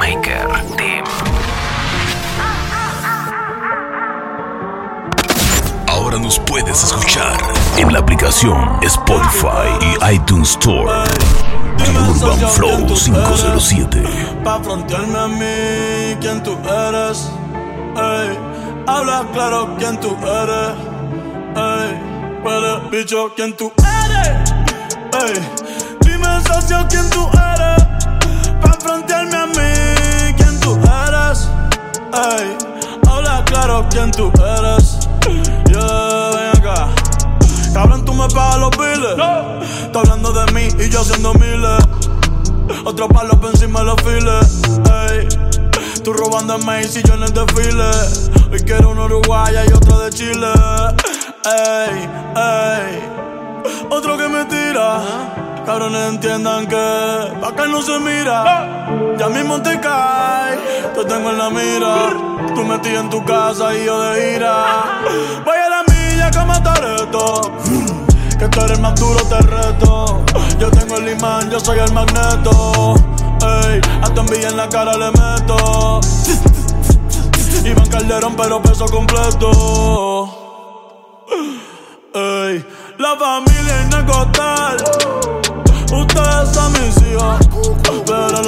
Maker 0.00 0.48
Team. 0.78 1.04
Ahora 5.86 6.18
nos 6.18 6.38
puedes 6.38 6.82
escuchar 6.82 7.36
en 7.76 7.92
la 7.92 7.98
aplicación 7.98 8.56
Spotify 8.82 9.68
y 9.82 10.14
iTunes 10.14 10.52
Store. 10.52 10.90
Urban 12.08 12.38
Flow 12.48 12.86
507. 12.86 14.02
Pa' 14.42 14.60
frontearme 14.62 15.18
a 15.18 15.28
mí, 15.28 16.16
quién 16.22 16.42
tú 16.42 16.56
eres. 16.64 17.30
Ey, 17.94 18.38
habla 18.86 19.26
claro 19.34 19.76
quién 19.78 20.00
tú 20.00 20.16
eres. 20.24 20.76
Ey, 21.56 22.40
puede, 22.42 22.88
bicho, 22.90 23.30
quién 23.36 23.54
tú 23.54 23.70
eres. 23.76 24.50
Ey, 25.22 25.34
dime, 26.00 26.40
socio, 26.48 26.86
quién 26.88 27.10
tú 27.10 27.28
eres. 27.34 27.84
Pa' 28.62 28.72
frontearme 28.80 29.36
a 29.36 29.46
mí. 29.46 29.69
Ey, 32.12 32.56
habla 33.08 33.44
claro 33.44 33.86
quién 33.90 34.10
tú 34.10 34.32
eres. 34.36 34.98
Yeah, 35.66 36.30
ven 36.34 36.58
acá. 36.58 36.88
Cabrón, 37.72 38.04
tú 38.04 38.12
me 38.12 38.26
pagas 38.28 38.58
los 38.58 38.70
biles. 38.70 39.16
Está 39.82 40.00
hablando 40.00 40.32
de 40.32 40.52
mí 40.52 40.68
y 40.78 40.88
yo 40.88 41.00
haciendo 41.00 41.32
miles. 41.34 41.84
Otro 42.84 43.08
palo 43.08 43.40
por 43.40 43.50
encima 43.50 43.80
de 43.80 43.86
los 43.86 44.02
files. 44.02 44.62
Ey. 45.10 45.28
Tú 46.02 46.12
robando 46.12 46.56
en 46.56 46.64
Macy 46.64 47.00
y 47.00 47.08
yo 47.08 47.14
en 47.14 47.22
el 47.22 47.32
desfile. 47.32 47.90
Hoy 48.50 48.60
quiero 48.60 48.90
un 48.90 48.98
uruguaya 48.98 49.64
y 49.66 49.72
otro 49.72 50.00
de 50.00 50.10
Chile. 50.10 50.48
Ey, 51.44 52.08
ey. 52.36 53.02
Otro 53.90 54.16
que 54.16 54.28
me 54.28 54.44
tira. 54.46 55.00
Cabrones 55.70 56.08
entiendan 56.14 56.66
que 56.66 56.76
acá 57.46 57.68
no 57.68 57.80
se 57.80 57.96
mira. 58.00 58.88
Ya 59.16 59.28
mismo 59.28 59.62
te 59.62 59.78
cae, 59.78 60.58
te 60.96 61.04
tengo 61.04 61.30
en 61.30 61.38
la 61.38 61.48
mira. 61.48 61.94
Tú 62.56 62.64
metí 62.64 62.88
en 62.88 63.08
tu 63.08 63.24
casa 63.24 63.72
y 63.76 63.84
yo 63.84 64.00
de 64.00 64.34
ira. 64.34 65.00
Vaya 65.46 65.68
la 65.68 65.84
milla 65.84 66.28
como 66.32 66.60
Toreto. 66.60 67.52
Que 68.36 68.48
tú 68.48 68.60
eres 68.62 68.80
más 68.80 68.98
duro, 68.98 69.20
te 69.26 69.38
reto. 69.42 70.24
Yo 70.58 70.72
tengo 70.72 70.96
el 70.96 71.10
imán, 71.10 71.48
yo 71.48 71.60
soy 71.60 71.78
el 71.78 71.92
magneto. 71.92 72.94
Ey, 73.40 73.80
a 74.02 74.12
tu 74.12 74.22
envidia 74.22 74.48
en 74.48 74.56
la 74.56 74.68
cara 74.68 74.96
le 74.96 75.12
meto. 75.12 76.00
Iván 77.64 77.88
Calderón, 77.90 78.34
pero 78.34 78.60
peso 78.60 78.86
completo. 78.86 79.46
Ey, 82.12 82.66
la 82.98 83.16
familia 83.16 83.80
es 83.82 83.86
Necotal. 83.96 85.09
Ustedes 85.92 86.54
son 86.54 86.72
mis 86.72 86.96
hijos, 87.02 87.48
pero 88.06 88.39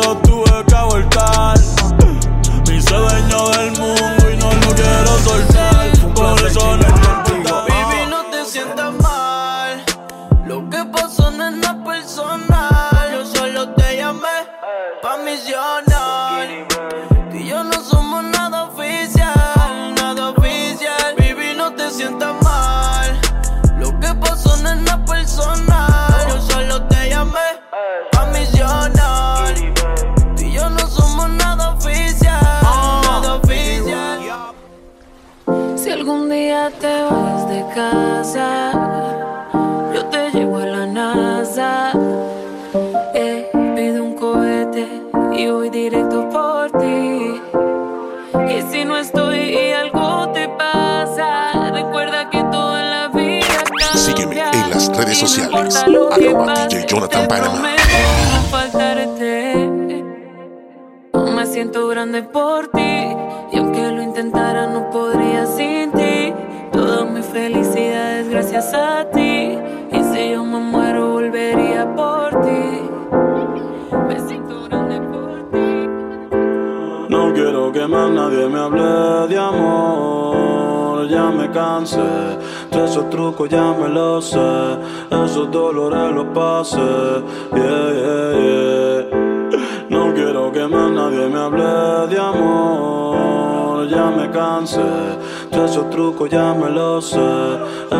esos 95.64 95.90
trucos 95.90 96.30
ya 96.30 96.54
me 96.54 96.70
los 96.70 97.10
sé, 97.10 97.18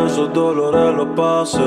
esos 0.05 0.33
dolores 0.33 0.95
los 0.95 1.07
pasé. 1.15 1.59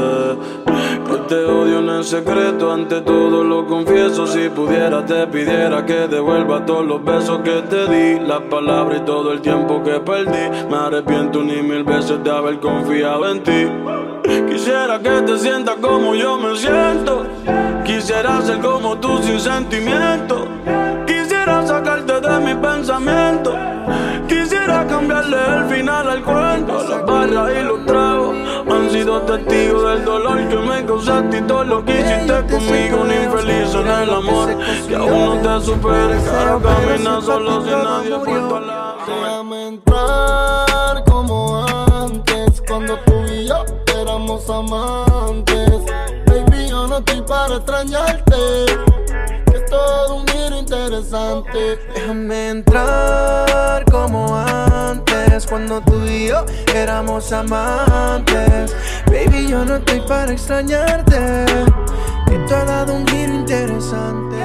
Que 1.07 1.17
te 1.29 1.45
odio 1.45 1.79
en 1.79 1.89
el 1.89 2.05
secreto, 2.05 2.73
ante 2.73 3.01
todo 3.01 3.45
lo 3.45 3.67
confieso. 3.67 4.27
Si 4.27 4.49
pudiera, 4.49 5.05
te 5.07 5.27
pidiera 5.29 5.85
que 5.87 6.09
devuelva 6.09 6.65
todos 6.67 6.85
los 6.85 7.05
besos 7.05 7.41
que 7.41 7.63
te 7.63 7.87
di, 7.87 8.21
las 8.21 8.41
palabras 8.43 9.01
y 9.01 9.05
todo 9.05 9.33
el 9.33 9.41
tiempo 9.41 9.83
que 9.83 10.01
perdí. 10.01 10.67
Me 10.69 10.77
arrepiento 10.77 11.43
ni 11.43 11.63
mil 11.63 11.85
veces 11.85 12.23
de 12.25 12.31
haber 12.31 12.59
confiado 12.59 13.31
en 13.31 13.43
ti. 13.43 13.67
Quisiera 14.49 14.99
que 14.99 15.23
te 15.23 15.39
sientas 15.39 15.77
como 15.81 16.15
yo 16.15 16.37
me 16.39 16.57
siento. 16.57 17.25
Quisiera 17.85 18.43
ser 18.43 18.59
como 18.59 18.99
tú 18.99 19.23
sin 19.23 19.39
sentimiento. 19.39 20.49
De 22.27 22.41
mi 22.41 22.55
pensamiento. 22.57 23.55
Quisiera 24.27 24.85
cambiarle 24.89 25.37
el 25.37 25.65
final 25.67 26.11
al 26.11 26.23
cuento. 26.25 26.83
Las 26.89 27.07
barras 27.07 27.53
y 27.57 27.63
los 27.63 27.87
tragos 27.87 28.37
han 28.69 28.91
sido 28.91 29.23
testigos 29.23 29.89
del 29.91 30.05
dolor 30.05 30.49
que 30.49 30.57
me 30.57 30.85
causaste 30.85 31.39
y 31.39 31.43
todo 31.43 31.65
lo 31.65 31.85
que 31.85 32.01
hiciste 32.01 32.47
conmigo. 32.51 33.03
Un 33.03 33.13
infeliz 33.13 33.75
en 33.75 33.87
el 33.87 34.11
amor 34.11 34.57
que 34.89 34.97
aún 34.97 35.43
no 35.43 35.59
te 35.59 35.65
supere. 35.65 36.19
Caro 36.25 36.61
camina 36.61 37.21
solo 37.21 37.63
sin 37.63 37.71
nadie 37.85 38.11
lado. 38.11 38.97
Déjame 39.07 39.69
entrar 39.69 41.05
como 41.05 41.65
antes, 42.03 42.61
cuando 42.67 42.99
tú 43.07 43.13
y 43.33 43.47
yo 43.47 43.65
éramos 44.01 44.51
amantes. 44.51 45.71
Baby, 46.27 46.69
yo 46.69 46.89
no 46.89 46.99
estoy 46.99 47.23
para 47.23 47.57
extrañarte, 47.57 48.37
todo 49.77 50.17
un 50.17 50.27
giro 50.27 50.59
interesante. 50.59 51.79
Déjame 51.95 52.51
entrar 52.51 53.85
como 53.91 54.37
antes, 54.37 55.47
cuando 55.47 55.81
tú 55.83 56.05
y 56.05 56.29
yo 56.29 56.45
éramos 56.75 57.33
amantes. 57.33 58.75
Baby, 59.07 59.49
yo 59.49 59.65
no 59.65 59.77
estoy 59.77 60.01
para 60.01 60.33
extrañarte, 60.33 61.45
tú 62.27 62.55
has 62.55 62.67
dado 62.67 62.95
un 62.95 63.07
giro 63.07 63.35
interesante. 63.35 64.37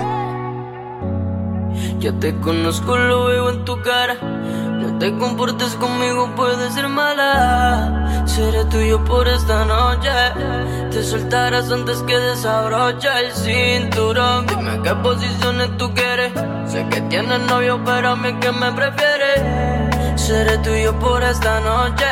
Yo 2.00 2.13
te 2.19 2.36
conozco, 2.39 2.98
lo 2.98 3.25
veo 3.25 3.50
en 3.51 3.63
tu 3.63 3.81
cara. 3.81 4.18
No 4.81 4.98
te 4.98 5.16
comportes 5.18 5.75
conmigo, 5.75 6.33
puedes 6.36 6.74
ser 6.74 6.88
mala. 6.88 8.24
Seré 8.25 8.66
tuyo 8.66 9.04
por 9.04 9.28
esta 9.28 9.63
noche. 9.66 10.10
Te 10.89 11.04
soltarás 11.04 11.72
antes 11.72 12.01
que 12.04 12.18
desabrocha 12.18 13.19
el 13.19 13.31
cinturón. 13.31 14.48
Dime 14.48 14.81
qué 14.83 14.95
posiciones 14.95 15.78
tú 15.78 15.94
quieres. 15.94 16.33
Sé 16.66 16.88
que 16.89 17.00
tienes 17.01 17.42
novio, 17.42 17.80
pero 17.86 18.10
a 18.10 18.16
mí 18.16 18.33
que 18.39 18.51
me 18.51 18.72
prefieres. 18.72 20.19
Seré 20.19 20.57
tuyo 20.60 20.98
por 20.98 21.22
esta 21.22 21.60
noche. 21.60 22.06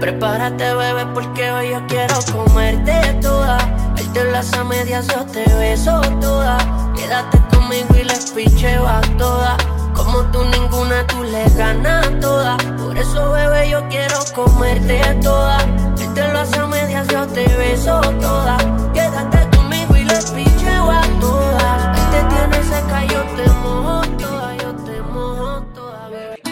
Prepárate, 0.00 0.74
bebé, 0.74 1.06
porque 1.12 1.52
hoy 1.52 1.70
yo 1.72 1.86
quiero 1.88 2.14
comerte 2.32 3.18
toda. 3.20 3.58
Verte 3.94 4.24
las 4.32 4.52
a 4.54 4.64
medias, 4.64 5.06
yo 5.08 5.26
te 5.26 5.44
beso 5.56 6.00
toda. 6.20 6.56
Quédate 6.96 7.38
conmigo 7.54 7.94
y 8.00 8.04
les 8.04 8.30
picheo 8.30 8.86
a 8.86 9.00
todas. 9.18 9.81
Como 9.94 10.22
tú 10.32 10.44
ninguna, 10.44 11.06
tú 11.06 11.22
le 11.22 11.44
ganas 11.50 12.08
todas. 12.20 12.62
Por 12.80 12.96
eso, 12.96 13.32
bebé, 13.32 13.70
yo 13.70 13.86
quiero 13.88 14.18
comerte 14.34 15.00
toda. 15.22 15.58
Si 15.96 16.06
te 16.08 16.28
lo 16.32 16.40
hace 16.40 16.58
a 16.58 16.66
medias, 16.66 17.08
yo 17.08 17.26
te 17.28 17.46
beso 17.56 18.00
toda. 18.20 18.56
Quédate 18.92 19.56
conmigo 19.56 19.96
y 19.96 20.04
le 20.04 20.16
picheo 20.34 20.90
a 20.90 21.02
todas. 21.20 21.98
Si 21.98 22.04
te 22.10 22.22
tienes 22.34 22.66
seca, 22.66 23.04
yo 23.06 23.22
te 23.36 23.50
mojo 23.62 24.00
toda, 24.18 24.56
yo 24.56 24.74
te 24.84 25.02
mojo 25.02 25.62
toda, 25.74 26.08
bebé. 26.08 26.42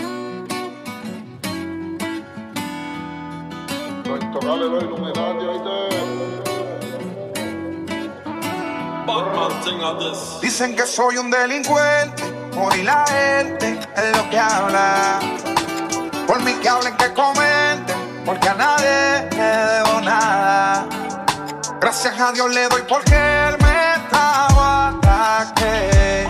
Dicen 10.42 10.76
que 10.76 10.86
soy 10.86 11.16
un 11.16 11.30
delincuente 11.30 12.29
hoy 12.56 12.82
la 12.82 13.04
gente 13.06 13.78
es 13.96 14.16
lo 14.16 14.30
que 14.30 14.38
habla. 14.38 15.20
Por 16.26 16.42
mí 16.42 16.52
que 16.54 16.68
hablen, 16.68 16.96
que 16.96 17.12
comenten, 17.12 18.22
porque 18.24 18.48
a 18.48 18.54
nadie 18.54 19.28
le 19.30 19.56
debo 19.72 20.00
nada. 20.00 20.86
Gracias 21.80 22.20
a 22.20 22.32
Dios 22.32 22.50
le 22.54 22.68
doy 22.68 22.82
porque 22.88 23.14
él 23.14 23.56
me 23.60 23.94
estaba 23.94 24.88
ataque. 24.88 26.28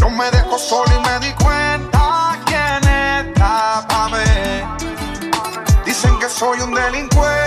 No 0.00 0.10
me 0.10 0.30
dejo 0.30 0.58
solo 0.58 0.90
y 0.94 0.98
me 1.08 1.26
di 1.26 1.32
cuenta 1.34 2.38
quién 2.44 2.82
está 2.92 3.86
para 3.88 4.08
mí. 4.08 4.32
Dicen 5.84 6.18
que 6.18 6.28
soy 6.28 6.60
un 6.60 6.74
delincuente, 6.74 7.41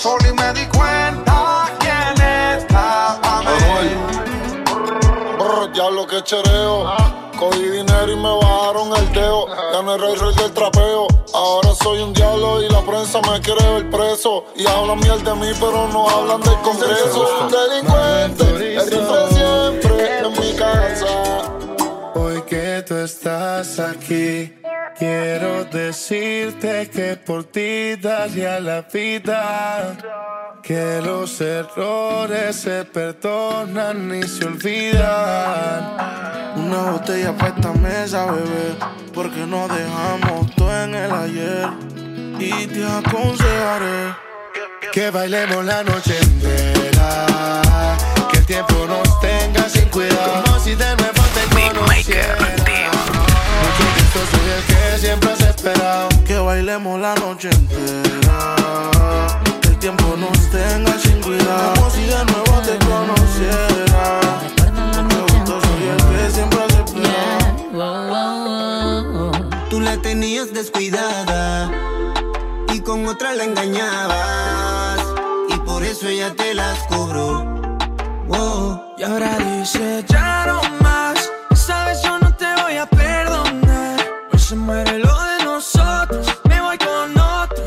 solo 0.00 0.26
y 0.26 0.32
me 0.32 0.52
di 0.54 0.66
cuenta 0.66 1.66
quién 1.78 2.26
estaba 2.56 3.42
mí. 3.42 3.90
Diablo 5.74 6.06
que 6.06 6.22
chereo. 6.22 6.90
Cogí 7.38 7.62
dinero 7.62 8.10
y 8.10 8.16
me 8.16 8.34
bajaron 8.42 8.96
el 8.96 9.12
teo. 9.12 9.46
Ya 9.72 9.82
no 9.82 9.96
rey, 9.96 10.14
rey 10.14 10.34
del 10.34 10.52
trapeo. 10.52 11.06
Ahora 11.32 11.74
soy 11.74 12.00
un 12.02 12.12
diablo 12.12 12.62
y 12.62 12.68
la 12.68 12.80
prensa 12.82 13.20
me 13.20 13.40
quiere 13.40 13.62
ver 13.74 13.90
preso. 13.90 14.46
Y 14.56 14.66
hablan 14.66 14.98
miel 15.00 15.22
de 15.22 15.34
mí, 15.34 15.48
pero 15.60 15.88
no 15.88 16.08
hablan 16.08 16.40
del 16.40 16.58
congreso. 16.60 17.48
Delincuente, 17.50 18.44
el 18.74 18.90
rifle 18.90 19.28
siempre 19.30 20.18
en 20.18 20.32
mi 20.32 20.52
casa. 20.56 21.06
Hoy 22.14 22.42
que 22.42 22.84
tú 22.86 22.96
estás 22.96 23.78
aquí. 23.78 24.59
Quiero 25.00 25.64
decirte 25.64 26.90
que 26.90 27.16
por 27.16 27.44
ti 27.44 27.96
daría 27.96 28.60
la 28.60 28.82
vida. 28.82 29.96
Que 30.62 31.00
los 31.02 31.40
errores 31.40 32.54
se 32.56 32.84
perdonan 32.84 34.14
y 34.14 34.28
se 34.28 34.44
olvidan. 34.44 35.96
Una 36.54 36.90
botella 36.90 37.34
para 37.34 37.54
esta 37.54 37.72
mesa, 37.72 38.26
bebé. 38.26 38.76
Porque 39.14 39.46
no 39.46 39.68
dejamos 39.68 40.54
todo 40.54 40.84
en 40.84 40.94
el 40.94 41.10
ayer. 41.10 41.70
Y 42.38 42.66
te 42.66 42.84
aconsejaré 42.84 44.14
que 44.92 45.08
bailemos 45.08 45.64
la 45.64 45.82
noche 45.82 46.14
entera. 46.20 47.26
Que 48.30 48.36
el 48.36 48.44
tiempo 48.44 48.86
nos 48.86 49.18
tenga 49.22 49.66
sin 49.66 49.88
cuidado. 49.88 50.44
Como 50.44 50.60
si 50.60 50.74
de 50.74 50.94
nuevo 50.96 51.22
te 51.32 51.72
conociera. 51.72 52.50
Siempre 55.00 55.30
has 55.30 55.40
esperado. 55.40 56.08
Que 56.26 56.38
bailemos 56.38 57.00
la 57.00 57.14
noche 57.14 57.48
entera. 57.48 58.54
Que 59.62 59.68
el 59.68 59.78
tiempo 59.78 60.14
nos 60.18 60.38
tenga 60.50 60.98
sin 60.98 61.22
cuidado. 61.22 61.72
Como 61.74 61.90
si 61.90 62.02
de 62.02 62.24
nuevo 62.26 62.60
te 62.60 62.78
conociera. 62.84 64.20
Yo 65.46 65.58
soy 65.58 65.88
el 65.88 65.96
que 65.96 66.30
siempre 66.30 66.58
has 66.62 66.74
esperado. 66.74 68.10
Tú 69.70 69.80
la 69.80 69.96
tenías 70.02 70.52
descuidada 70.52 71.70
y 72.74 72.80
con 72.80 73.06
otra 73.06 73.32
la 73.32 73.44
engañabas. 73.44 75.00
Y 75.48 75.56
por 75.60 75.82
eso 75.82 76.08
ella 76.08 76.34
te 76.34 76.52
las 76.52 76.78
cobró. 76.88 77.48
Y 78.98 79.02
ahora 79.02 79.38
dice 79.38 80.04
ya 80.06 80.44
no 80.44 80.79
se 84.50 84.56
muere 84.56 84.98
lo 84.98 85.14
de 85.22 85.44
nosotros. 85.44 86.26
Me 86.48 86.60
voy 86.60 86.76
con 86.78 87.16
otro. 87.16 87.64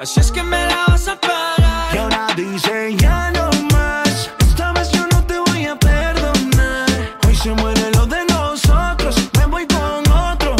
Así 0.00 0.18
es 0.18 0.32
que 0.32 0.42
me 0.42 0.66
la 0.66 0.86
vas 0.88 1.06
a 1.06 1.14
pagar. 1.14 1.94
Y 1.94 1.98
ahora 1.98 2.26
dice 2.34 2.96
ya 2.96 3.30
no 3.30 3.48
más. 3.72 4.28
Esta 4.40 4.72
vez 4.72 4.90
yo 4.90 5.06
no 5.12 5.24
te 5.24 5.38
voy 5.38 5.66
a 5.66 5.76
perdonar. 5.76 6.88
Hoy 7.24 7.36
se 7.36 7.52
muere 7.52 7.92
lo 7.92 8.06
de 8.06 8.24
nosotros. 8.24 9.14
Me 9.38 9.46
voy 9.46 9.68
con 9.68 10.00
otro. 10.10 10.56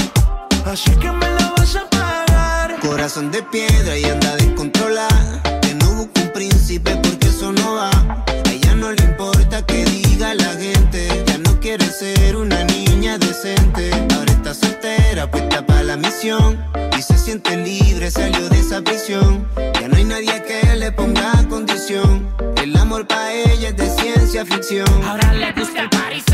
Así 0.66 0.92
que 1.02 1.10
me 1.10 1.28
la 1.28 1.52
vas 1.56 1.74
a 1.74 1.84
pagar. 1.90 2.78
Corazón 2.78 3.32
de 3.32 3.42
piedra 3.42 3.98
y 3.98 4.04
anda 4.04 4.36
descontrolada. 4.36 5.42
Que 5.62 5.74
no 5.74 5.86
busca 5.94 6.20
un 6.20 6.32
príncipe 6.32 6.94
porque 7.02 7.19
Y 16.22 17.00
se 17.00 17.16
siente 17.16 17.56
libre, 17.56 18.10
salió 18.10 18.46
de 18.50 18.60
esa 18.60 18.82
prisión. 18.82 19.46
Ya 19.56 19.88
no 19.88 19.96
hay 19.96 20.04
nadie 20.04 20.42
que 20.42 20.76
le 20.76 20.92
ponga 20.92 21.32
condición. 21.48 22.28
El 22.62 22.76
amor 22.76 23.06
para 23.06 23.32
ella 23.32 23.70
es 23.70 23.76
de 23.78 23.88
ciencia 23.88 24.44
ficción. 24.44 24.86
Ahora 25.02 25.32
le 25.32 25.50
gusta 25.52 25.80
el 25.80 25.88
pariseo, 25.88 26.29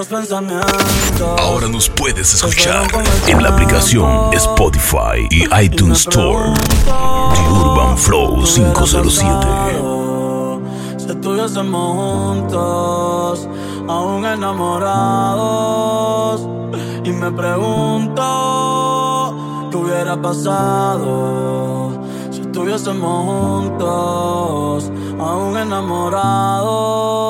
los 0.00 0.08
pensamientos. 0.08 1.38
Ahora 1.38 1.68
nos 1.68 1.90
puedes 1.90 2.32
escuchar 2.32 2.88
en 3.26 3.42
la 3.42 3.50
aplicación 3.50 4.32
Spotify 4.32 5.28
y 5.30 5.44
iTunes 5.62 5.98
Store. 6.00 6.54
The 6.86 7.42
Urban 7.50 7.98
Flow 7.98 8.42
507. 8.42 9.28
Si 10.96 11.10
estuviésemos 11.10 11.96
juntos, 11.96 13.46
aún 13.88 14.24
enamorados, 14.24 14.88
y 17.04 17.10
me 17.10 17.30
pregunto 17.30 18.24
qué 19.70 19.76
hubiera 19.76 20.18
pasado 20.22 22.00
si 22.30 22.40
estuviésemos 22.40 23.26
juntos, 23.26 24.90
aún 25.18 25.58
enamorados. 25.58 27.20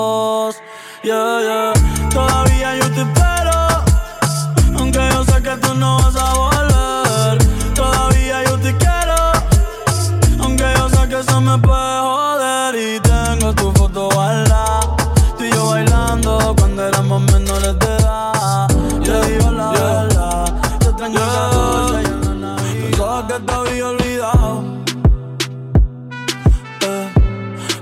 Yeah, 1.03 1.41
yeah. 1.41 1.73
Me 11.51 11.59
puede 11.59 11.99
joder 12.01 12.75
y 12.77 13.01
tengo 13.01 13.53
tu 13.55 13.73
foto 13.73 14.09
guardada. 14.15 14.81
Tú 15.37 15.45
y 15.45 15.51
yo 15.51 15.67
bailando 15.71 16.55
cuando 16.59 16.87
éramos 16.87 17.23
menores 17.33 17.79
de 17.79 17.87
edad. 17.97 18.69
Yo 19.01 19.21
digo 19.25 19.51
la 19.51 19.71
verdad, 19.73 20.45
te 20.79 20.87
extraño 20.87 21.19
el 21.19 21.27
14 21.27 22.03
y 22.03 22.07
en 22.07 22.41
la. 22.41 22.57
Pensaba 22.57 23.27
que 23.27 23.35
te 23.41 23.53
había 23.53 23.89
olvidado. 23.89 24.63
eh, 26.83 27.09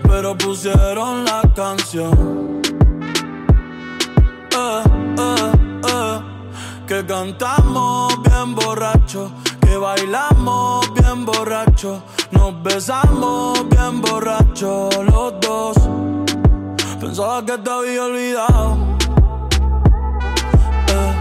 pero 0.02 0.36
pusieron 0.38 1.24
la 1.24 1.42
canción. 1.54 2.62
Eh, 4.56 4.82
eh, 5.18 5.52
eh, 5.88 6.20
que 6.86 7.04
cantamos 7.04 8.22
bien 8.22 8.54
borracho, 8.54 9.30
que 9.60 9.76
bailamos 9.76 10.92
bien 10.94 11.24
borracho, 11.26 12.02
nos 12.30 12.62
besamos 12.62 13.68
bien 13.68 14.00
borracho 14.00 14.88
los 15.04 15.40
dos. 15.40 15.76
Pensaba 17.00 17.44
que 17.44 17.58
te 17.58 17.70
había 17.70 18.04
olvidado, 18.04 18.76
eh, 20.88 21.12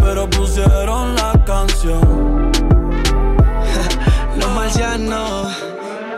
pero 0.00 0.28
pusieron 0.28 1.14
la 1.14 1.32
canción. 1.44 2.52
Los 4.36 4.50
marcianos. 4.50 5.62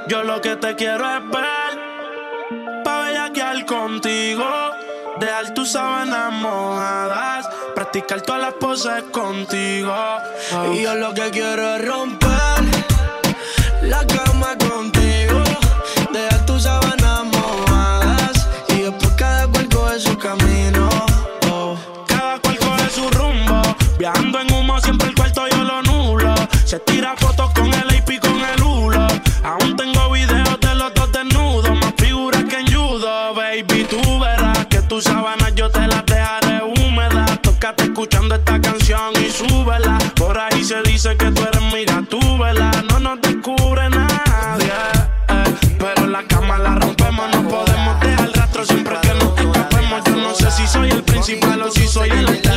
Yo 0.08 0.22
lo 0.22 0.40
que 0.40 0.56
te 0.56 0.74
quiero 0.74 1.04
es 1.04 1.22
ver, 1.30 2.82
pa' 2.82 3.02
bellaquear 3.02 3.66
contigo, 3.66 4.44
dejar 5.20 5.52
tus 5.52 5.72
sábanas 5.72 6.32
mojadas, 6.32 7.46
practicar 7.74 8.22
todas 8.22 8.40
las 8.40 8.54
poses 8.54 9.02
contigo. 9.12 9.94
Y 10.72 10.82
yo 10.82 10.94
lo 10.94 11.12
que 11.12 11.30
quiero 11.30 11.76
es 11.76 11.86
romper 11.86 12.47
la 13.88 14.06
cama 14.06 14.54
contigo, 14.58 15.42
dejar 16.12 16.44
tus 16.44 16.64
sábanas 16.64 17.24
mojadas 17.24 18.46
y 18.68 18.82
después 18.82 19.10
cada 19.16 19.46
cual 19.48 19.68
coge 19.68 19.98
su 19.98 20.18
camino. 20.18 20.88
Oh. 21.50 21.76
Cada 22.06 22.38
cual 22.38 22.58
coge 22.58 22.90
su 22.90 23.08
rumbo, 23.10 23.62
viajando 23.98 24.40
en 24.40 24.52
humo 24.52 24.78
siempre 24.80 25.08
el 25.08 25.14
cuarto 25.14 25.46
yo 25.48 25.64
lo 25.64 25.82
nulo. 25.82 26.34
Se 26.66 26.78
tira 26.80 27.16
fotos 27.16 27.50
con 27.54 27.68
el 27.68 27.88
AP 27.88 28.20
con 28.20 28.38
el 28.44 28.62
hulo. 28.62 29.06
Aún 29.42 29.74
tengo 29.76 30.10
videos 30.10 30.60
de 30.60 30.74
los 30.74 30.92
dos 30.94 31.10
desnudos, 31.10 31.70
más 31.78 31.94
figuras 31.96 32.44
que 32.44 32.56
en 32.56 32.66
judo, 32.66 33.34
baby. 33.34 33.86
Tú 33.88 34.18
verás 34.20 34.66
que 34.66 34.82
tus 34.82 35.04
sábanas 35.04 35.54
yo 35.54 35.70
te 35.70 35.86
las 35.86 36.04
dejaré 36.04 36.62
húmedas. 36.62 37.40
Tócate 37.40 37.84
escuchando 37.84 38.34
esta 38.34 38.60
canción 38.60 39.12
y 39.18 39.30
súbela. 39.30 39.98
Por 40.16 40.38
ahí 40.38 40.62
se 40.62 40.82
dice 40.82 41.16
que 41.16 41.30
tú 41.30 41.47
principal 51.28 51.60
o 51.60 51.70
si 51.70 51.86
soy 51.86 52.08
el. 52.08 52.47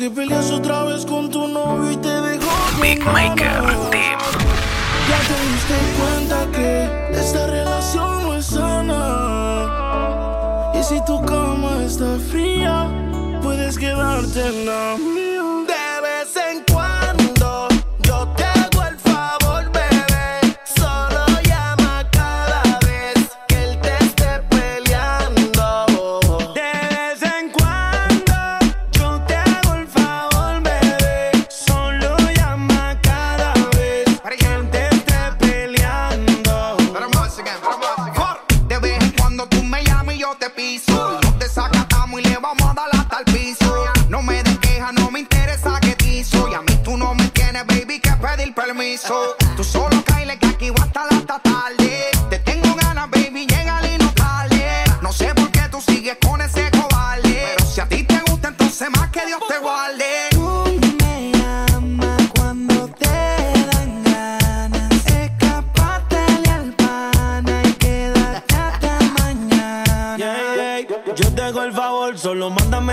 que 0.00 0.10
peleas 0.10 0.50
otra 0.50 0.84
vez 0.84 1.04
con 1.04 1.30
tu 1.30 1.46
novio 1.46 1.92
y 1.92 1.96
te 1.98 2.08
dejó. 2.08 2.50
Big 2.80 3.04
Maker 3.04 3.60
Team. 3.90 4.18
Ya 5.10 5.18
te 5.28 5.36
diste 5.52 5.76
cuenta 5.98 6.36
que 6.56 6.88
esta 7.12 7.46
relación 7.46 8.22
no 8.22 8.34
es 8.34 8.46
sana. 8.46 9.02
Y 10.74 10.82
si 10.82 11.04
tu 11.04 11.22
cama 11.26 11.84
está 11.84 12.16
fría, 12.30 12.88
puedes 13.42 13.76
quedarte 13.76 14.40
en 14.40 14.64
la 14.64 14.96
mía. 14.96 15.19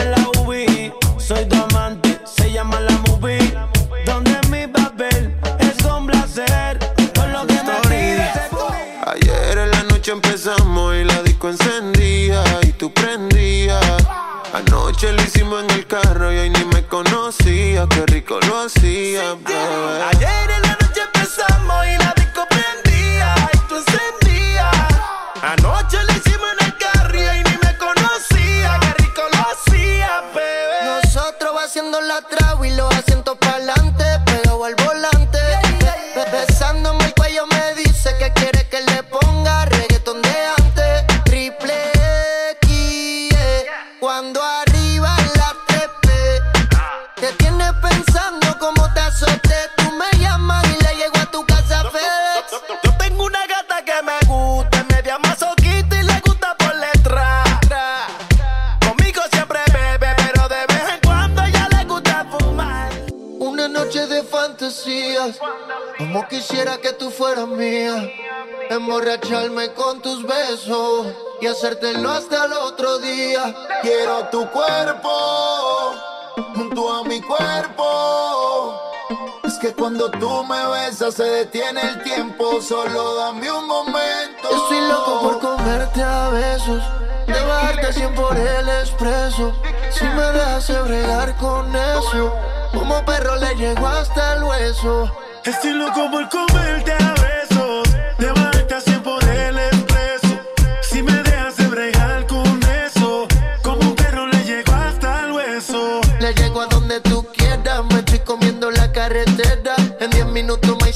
La 0.08 0.18
UV. 0.40 0.94
Soy 1.18 1.46
tu 1.46 1.56
amante, 1.56 2.20
se 2.26 2.52
llama 2.52 2.80
la 2.80 2.98
movie. 3.08 3.54
Donde 4.06 4.40
mi 4.50 4.68
papel 4.68 5.36
es 5.60 5.84
un 5.86 6.08
placer. 6.08 6.80
Con 7.16 7.32
lo 7.32 7.46
que 7.46 7.54
me 7.54 7.80
pides. 7.90 8.32
Ayer 9.06 9.58
en 9.58 9.72
la 9.72 9.84
noche 9.84 10.12
empezamos 10.12 10.96
y 10.96 11.04
la 11.04 11.22
disco 11.24 11.50
encendía 11.50 12.44
y 12.64 12.72
tú 12.74 12.94
prendías. 12.94 13.84
Anoche 14.54 15.12
lo 15.12 15.22
hicimos 15.22 15.64
en 15.64 15.72
el 15.72 15.86
carro 15.88 16.32
y 16.34 16.38
hoy 16.38 16.50
ni 16.50 16.66
me 16.66 16.86
conocía, 16.88 17.86
qué 17.90 18.06
rico 18.06 18.40
lo 18.48 18.62
hacía, 18.62 19.36
bebé. 19.36 20.04
Ayer 20.12 20.52
en 20.58 20.67
hacértelo 71.58 72.12
hasta 72.12 72.46
el 72.46 72.54
otro 72.54 73.00
día. 73.00 73.52
Quiero 73.82 74.26
tu 74.30 74.48
cuerpo 74.52 75.10
junto 76.56 76.94
a 76.94 77.04
mi 77.04 77.20
cuerpo. 77.20 78.80
Es 79.44 79.56
que 79.56 79.74
cuando 79.74 80.12
tú 80.12 80.44
me 80.44 80.68
besas 80.68 81.16
se 81.16 81.24
detiene 81.24 81.82
el 81.82 82.04
tiempo. 82.04 82.62
Solo 82.62 83.16
dame 83.16 83.52
un 83.52 83.66
momento. 83.66 84.50
Estoy 84.52 84.82
loco 84.88 85.20
por 85.22 85.40
comerte 85.40 86.04
a 86.04 86.30
besos, 86.30 86.84
de 87.26 87.34
bajarte 87.34 87.92
100 87.92 88.14
por 88.14 88.38
el 88.38 88.70
expreso. 88.70 89.52
Si 89.90 90.06
me 90.06 90.32
dejas 90.34 90.84
bregar 90.84 91.36
con 91.38 91.76
eso, 91.76 92.36
como 92.72 93.04
perro 93.04 93.36
le 93.38 93.56
llego 93.56 93.88
hasta 93.88 94.36
el 94.36 94.44
hueso. 94.44 95.12
Estoy 95.44 95.72
loco 95.72 96.12
por 96.12 96.30
comerte 96.30 96.92
a 96.92 97.14
besos, 97.14 97.37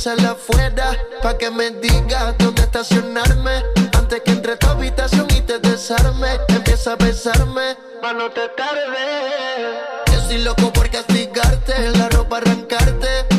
sale 0.02 0.26
afuera, 0.26 0.98
pa' 1.22 1.38
que 1.38 1.52
me 1.52 1.70
digas 1.70 2.36
dónde 2.40 2.64
estacionarme. 2.64 3.64
Antes 3.94 4.22
que 4.22 4.32
entre 4.32 4.54
a 4.54 4.58
tu 4.58 4.68
habitación 4.68 5.28
y 5.30 5.42
te 5.42 5.60
desarme, 5.60 6.40
empieza 6.48 6.94
a 6.94 6.96
besarme, 6.96 7.78
pa' 8.02 8.12
no 8.12 8.32
te 8.32 8.50
tarde. 8.58 9.04
Estoy 10.08 10.40
loco 10.40 10.74
por 10.74 10.90
castigarte, 10.90 11.92
la 12.00 12.10
ropa 12.10 12.38
arrancarte. 12.38 13.31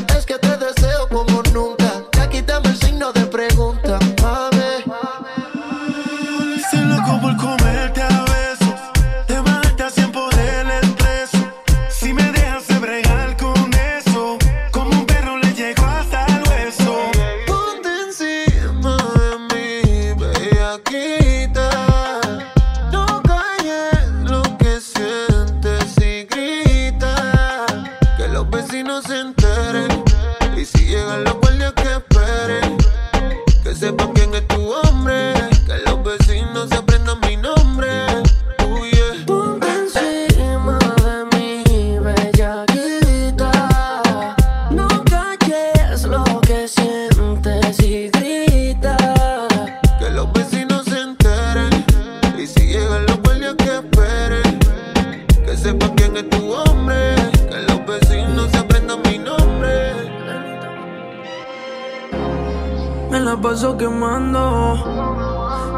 La 63.25 63.37
paso 63.37 63.77
quemando, 63.77 64.77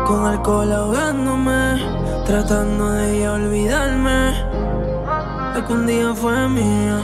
con 0.06 0.26
alcohol 0.26 0.72
ahogándome, 0.72 1.82
tratando 2.24 2.90
de 2.92 3.20
ya 3.20 3.32
olvidarme. 3.32 4.32
La 5.54 5.64
que 5.66 5.72
un 5.72 5.86
día 5.86 6.14
fue 6.14 6.48
mía. 6.48 7.00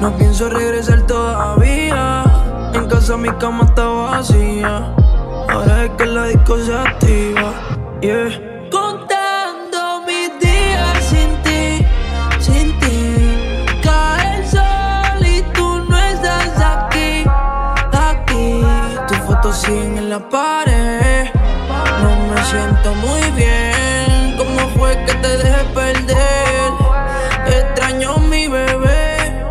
No 0.00 0.12
pienso 0.16 0.48
regresar 0.48 1.02
todavía. 1.06 2.24
En 2.74 2.86
casa 2.86 3.16
mi 3.16 3.30
cama 3.30 3.64
está 3.64 3.86
vacía. 3.86 4.94
Ahora 5.48 5.84
es 5.84 5.90
que 5.90 6.06
la 6.06 6.24
disco 6.26 6.58
se 6.58 6.74
activa. 6.74 7.52
Yeah. 8.00 8.51
Fotos 19.52 19.66
siguen 19.66 19.98
en 19.98 20.08
la 20.08 20.18
pared. 20.18 21.28
No 22.02 22.10
me 22.34 22.42
siento 22.44 22.94
muy 22.94 23.20
bien. 23.32 24.34
¿Cómo 24.38 24.66
fue 24.78 24.96
que 25.04 25.12
te 25.14 25.28
dejé 25.28 25.64
perder? 25.74 26.72
Extraño 27.46 28.16
mi 28.30 28.48
bebé. 28.48 29.44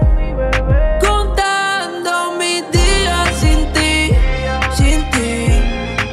Contando 1.00 2.32
mis 2.40 2.64
días 2.72 3.30
sin 3.40 3.72
ti, 3.74 4.12
sin 4.76 5.08
ti. 5.12 5.62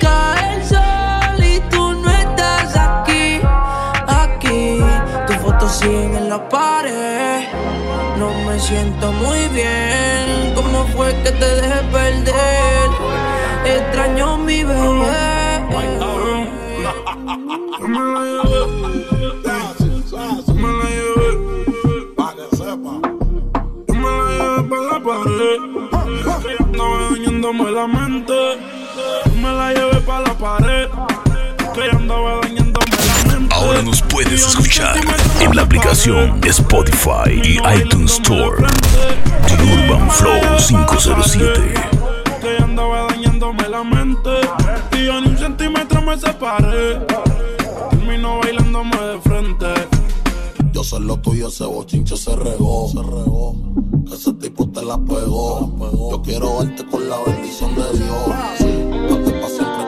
Cae 0.02 0.56
el 0.56 0.64
sol 0.64 1.38
y 1.42 1.60
tú 1.70 1.94
no 1.94 2.10
estás 2.10 2.76
aquí, 2.76 3.40
aquí. 4.06 4.82
Tus 5.26 5.36
fotos 5.36 5.72
siguen 5.72 6.14
en 6.14 6.28
la 6.28 6.46
pared. 6.46 7.40
No 8.18 8.34
me 8.44 8.58
siento 8.60 9.12
muy 9.12 9.48
bien. 9.48 10.52
¿Cómo 10.54 10.84
fue 10.88 11.14
que 11.22 11.30
te 11.32 11.46
dejé 11.56 11.82
perder? 11.90 13.07
Extraño 13.64 14.38
mi 14.38 14.64
bebé. 14.64 15.48
Me 17.88 17.98
la 17.98 18.20
llevé, 18.24 18.60
me 20.54 20.68
la 20.78 20.86
llevé, 20.90 21.30
que 22.34 22.56
sepa. 22.56 22.94
Yo 23.86 23.94
me 23.94 24.08
la 24.08 24.24
llevé 24.30 24.62
pa' 24.68 24.80
la 24.90 24.98
pared, 25.02 25.58
andaba 26.60 26.98
dañándome 27.10 27.70
la 27.70 27.86
mente. 27.86 28.38
Yo 29.26 29.32
me 29.40 29.50
la 29.52 29.72
llevé 29.72 30.00
pa' 30.00 30.20
la 30.20 30.34
pared, 30.34 30.88
que 31.74 31.82
andaba 31.96 32.40
dañándome 32.42 32.96
la 33.06 33.32
mente. 33.32 33.54
Ahora 33.54 33.82
nos 33.82 34.02
puedes 34.02 34.46
escuchar 34.46 34.96
en 35.40 35.56
la 35.56 35.62
aplicación 35.62 36.40
Spotify 36.44 37.40
y 37.42 37.58
iTunes 37.78 38.12
Store. 38.12 38.66
Urban 39.60 40.10
Flow 40.10 40.40
507. 40.68 41.97
Mente. 43.88 44.30
Y 44.92 45.06
yo 45.06 45.20
ni 45.20 45.28
un 45.28 45.38
centímetro 45.38 46.02
me 46.02 46.18
separé. 46.18 47.00
Terminó 47.90 48.38
bailándome 48.38 48.96
de 48.96 49.20
frente. 49.20 49.66
Yo 50.72 50.84
sé 50.84 51.00
lo 51.00 51.16
tuyo, 51.18 51.48
ese 51.48 51.64
bochinche 51.64 52.16
se 52.16 52.34
regó. 52.36 52.88
Se 52.88 53.02
regó. 53.02 53.54
Que 54.06 54.14
ese 54.14 54.32
tipo 54.34 54.68
te 54.68 54.84
la 54.84 54.98
pegó. 54.98 55.72
Yo 56.10 56.22
quiero 56.22 56.58
verte 56.58 56.86
con 56.86 57.08
la 57.08 57.18
bendición 57.26 57.74
de 57.74 57.98
Dios. 57.98 58.28
Date 59.08 59.32
pa' 59.40 59.48
siempre 59.48 59.84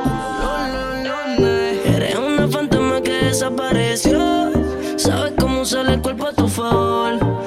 con 1.37 1.95
Eres 1.95 2.17
una 2.17 2.49
fantasma 2.49 3.01
que 3.03 3.13
desapareció. 3.13 4.51
Sabes 4.97 5.33
cómo 5.39 5.63
usar 5.63 5.89
el 5.89 6.01
cuerpo 6.03 6.27
a 6.27 6.33
tu 6.33 6.49
favor. 6.49 7.40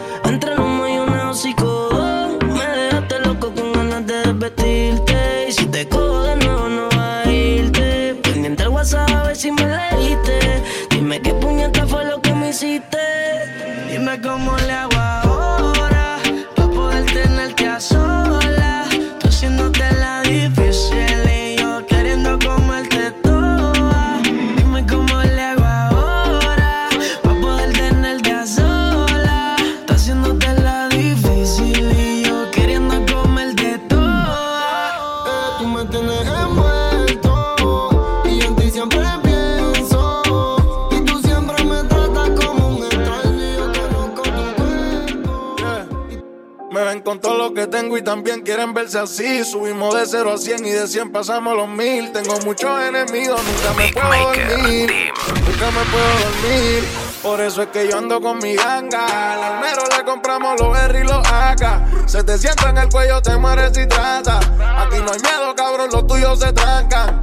Quieren 48.54 48.74
verse 48.76 49.00
así. 49.00 49.44
Subimos 49.44 49.96
de 49.96 50.06
0 50.06 50.32
a 50.32 50.38
100 50.38 50.66
y 50.66 50.70
de 50.70 50.88
100 50.88 51.12
pasamos 51.12 51.56
los 51.56 51.68
1000. 51.68 52.12
Tengo 52.12 52.40
muchos 52.42 52.70
enemigos, 52.84 53.42
nunca 53.44 53.74
me 53.74 53.92
puedo 53.92 54.08
dormir. 54.08 54.94
Nunca 55.28 55.72
me 55.72 55.84
puedo 55.90 56.14
dormir. 56.22 56.84
Por 57.24 57.42
eso 57.42 57.64
es 57.64 57.70
que 57.70 57.90
yo 57.90 57.98
ando 57.98 58.22
con 58.22 58.38
mi 58.38 58.56
ganga. 58.56 59.34
Al 59.34 59.44
almero 59.44 59.82
le 59.98 60.04
compramos 60.04 60.60
los 60.60 60.78
R 60.78 61.00
y 61.00 61.04
los 61.04 61.28
AK. 61.28 62.08
Se 62.08 62.24
te 62.24 62.38
sienta 62.38 62.70
en 62.70 62.78
el 62.78 62.90
cuello, 62.90 63.24
te 63.24 63.36
mueres 63.38 63.72
si 63.74 63.88
trata. 63.88 64.38
Aquí 64.38 64.98
no 65.04 65.12
hay 65.12 65.20
miedo, 65.20 65.56
cabrón, 65.56 65.90
los 65.92 66.06
tuyos 66.06 66.40
se 66.40 66.54
trancan. 66.54 67.22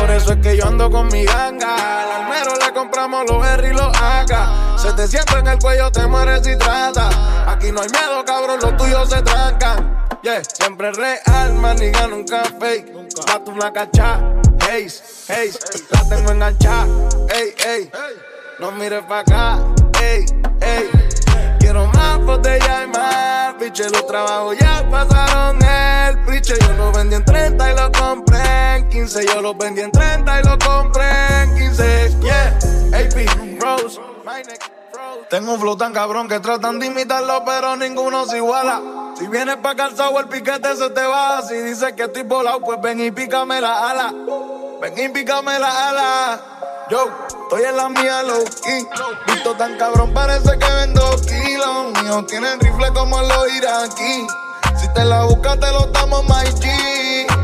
Por 0.00 0.10
eso 0.10 0.32
es 0.32 0.38
que 0.38 0.56
yo 0.56 0.68
ando 0.68 0.90
con 0.90 1.08
mi 1.08 1.26
ganga. 1.26 2.02
Al 2.02 2.22
almero 2.22 2.52
le 2.64 2.72
compramos 2.72 3.26
los 3.28 3.46
R 3.46 3.68
y 3.68 3.72
los 3.74 3.94
AK. 3.94 4.78
Se 4.78 4.90
te 4.94 5.06
sienta 5.06 5.38
en 5.38 5.48
el 5.48 5.58
cuello, 5.58 5.92
te 5.92 6.06
mueres 6.06 6.40
si 6.46 6.56
trata. 6.56 7.10
Aquí 7.46 7.70
no 7.72 7.82
hay 7.82 7.90
miedo, 7.90 8.24
cabrón, 8.24 8.58
los 8.62 8.74
tuyos 8.78 9.10
se 9.10 9.20
trancan. 9.20 10.05
Yeah, 10.26 10.42
siempre 10.42 10.90
real, 10.90 11.54
maniga, 11.54 12.08
nunca 12.08 12.42
fake. 12.58 12.92
Mato 13.28 13.52
una 13.52 13.72
cacha, 13.72 14.20
hey, 14.68 14.88
hey, 15.28 15.52
la 15.92 16.08
tengo 16.08 16.32
enganchada, 16.32 17.08
ey, 17.32 17.54
ey. 17.64 17.90
No 18.58 18.72
mires 18.72 19.04
pa' 19.04 19.20
acá, 19.20 19.60
ey, 20.02 20.26
ey. 20.62 20.90
Quiero 21.60 21.86
más 21.92 22.18
botella 22.24 22.82
y 22.82 22.88
más, 22.88 23.54
piche, 23.54 23.88
los 23.88 24.04
trabajos 24.08 24.58
ya 24.58 24.84
pasaron 24.90 25.62
el 25.62 26.18
piche. 26.24 26.54
Yo 26.58 26.72
lo 26.72 26.90
vendí 26.90 27.14
en 27.14 27.24
30 27.24 27.72
y 27.72 27.76
lo 27.76 27.92
compré 27.92 28.76
en 28.78 28.88
15. 28.88 29.26
Yo 29.26 29.40
lo 29.40 29.54
vendí 29.54 29.82
en 29.82 29.92
30 29.92 30.40
y 30.40 30.42
lo 30.42 30.58
compré 30.58 31.08
en 31.44 31.54
15. 31.54 32.16
Yeah, 32.20 32.58
AP, 32.92 33.62
Rose, 33.62 34.00
my 34.24 34.42
neck. 34.42 34.75
Tengo 35.28 35.54
un 35.54 35.60
flow 35.60 35.76
tan 35.76 35.92
cabrón 35.92 36.28
que 36.28 36.40
tratan 36.40 36.78
de 36.78 36.86
imitarlo, 36.86 37.44
pero 37.44 37.76
ninguno 37.76 38.26
se 38.26 38.36
iguala. 38.36 38.80
Si 39.18 39.26
vienes 39.26 39.56
pa' 39.56 39.74
calzado, 39.74 40.18
el 40.20 40.28
piquete 40.28 40.76
se 40.76 40.90
te 40.90 41.02
va. 41.02 41.42
Si 41.42 41.54
dices 41.54 41.94
que 41.94 42.04
estoy 42.04 42.22
volado, 42.22 42.60
pues 42.60 42.80
ven 42.80 43.00
y 43.00 43.10
pícame 43.10 43.60
la 43.60 43.90
ala. 43.90 44.14
Ven 44.80 44.98
y 44.98 45.08
pícame 45.08 45.58
la 45.58 45.88
ala. 45.88 46.40
Yo, 46.90 47.08
estoy 47.26 47.64
en 47.64 47.76
la 47.76 47.88
mía, 47.88 48.22
low 48.22 48.44
key. 48.62 48.86
Visto 49.26 49.56
tan 49.56 49.76
cabrón, 49.76 50.14
parece 50.14 50.56
que 50.58 50.72
vendo 50.72 51.02
kilos. 51.22 52.02
Míos 52.02 52.26
tienen 52.28 52.60
rifle 52.60 52.92
como 52.92 53.20
los 53.22 53.52
iraquí. 53.54 54.26
Si 54.76 54.92
te 54.92 55.04
la 55.04 55.24
buscas, 55.24 55.58
te 55.58 55.72
lo 55.72 55.86
damos, 55.86 56.22
my 56.24 56.44
G. 56.60 57.35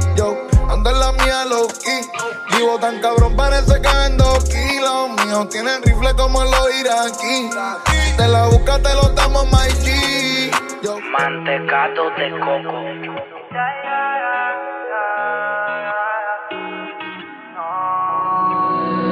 Ando 0.82 0.90
en 0.90 0.98
la 0.98 1.12
mía, 1.12 1.44
low 1.44 1.68
key. 1.68 2.58
Vivo 2.58 2.76
tan 2.80 3.00
cabrón, 3.00 3.36
parece 3.36 3.80
que 3.80 3.88
vendo 3.98 4.24
kilos. 4.50 5.10
Míos 5.24 5.48
tienen 5.48 5.80
rifle 5.80 6.12
como 6.14 6.42
los 6.42 6.74
iraquí. 6.74 7.50
Si 7.86 8.16
te 8.16 8.26
la 8.26 8.46
buscas, 8.48 8.82
te 8.82 8.92
lo 8.92 9.02
damos, 9.10 9.44
my 9.44 9.70
G. 9.80 10.50
Yo, 10.82 10.98
Mantecato 10.98 12.10
de 12.18 12.30
coco. 12.32 12.72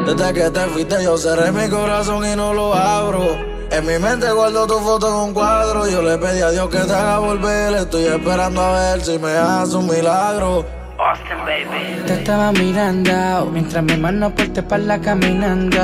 Desde 0.06 0.34
que 0.34 0.50
te 0.50 0.60
fuiste 0.70 1.04
yo 1.04 1.16
cerré 1.16 1.52
mi 1.52 1.68
corazón 1.70 2.26
y 2.26 2.34
no 2.34 2.52
lo 2.52 2.74
abro. 2.74 3.38
En 3.70 3.86
mi 3.86 3.96
mente 4.00 4.28
guardo 4.32 4.66
tu 4.66 4.80
foto 4.80 5.06
en 5.06 5.28
un 5.28 5.34
cuadro. 5.34 5.88
Yo 5.88 6.02
le 6.02 6.18
pedí 6.18 6.40
a 6.40 6.50
Dios 6.50 6.68
que 6.68 6.78
te 6.78 6.92
haga 6.92 7.20
volver. 7.20 7.74
Estoy 7.74 8.06
esperando 8.06 8.60
a 8.60 8.72
ver 8.72 9.04
si 9.04 9.20
me 9.20 9.30
hace 9.30 9.76
un 9.76 9.86
milagro. 9.86 10.79
Austin, 11.00 11.38
baby. 11.46 12.02
Te 12.06 12.12
estaba 12.14 12.52
mirando 12.52 13.48
mientras 13.50 13.82
mi 13.82 13.96
mano 13.96 14.34
por 14.34 14.48
tu 14.48 14.60
espalda 14.60 15.00
caminando. 15.00 15.80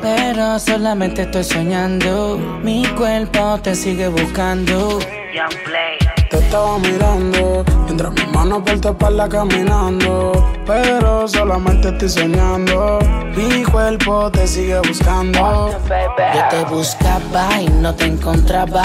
Pero 0.00 0.58
solamente 0.58 1.22
estoy 1.22 1.42
soñando. 1.42 2.38
Mi 2.62 2.86
cuerpo 2.96 3.58
te 3.60 3.74
sigue 3.74 4.08
buscando. 4.08 5.00
Young 5.34 5.54
Play. 5.64 5.98
Te 6.30 6.38
estaba 6.38 6.78
mirando 6.78 7.64
mientras 7.86 8.12
mi 8.12 8.26
mano 8.32 8.64
por 8.64 8.80
tu 8.80 8.88
espalda 8.90 9.28
caminando. 9.28 10.32
Pero 10.64 11.26
solamente 11.26 11.88
estoy 11.88 12.08
soñando. 12.08 13.00
Mi 13.36 13.64
cuerpo 13.64 14.30
te 14.30 14.46
sigue 14.46 14.78
buscando. 14.78 15.70
Yo 15.72 16.48
te 16.50 16.64
buscaba 16.72 17.60
y 17.60 17.68
no 17.68 17.94
te 17.94 18.06
encontraba. 18.06 18.84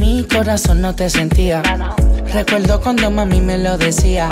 Mi 0.00 0.24
corazón 0.24 0.80
no 0.80 0.94
te 0.94 1.08
sentía. 1.08 1.62
Recuerdo 2.36 2.78
cuando 2.82 3.10
mami 3.10 3.40
me 3.40 3.56
lo 3.56 3.78
decía. 3.78 4.28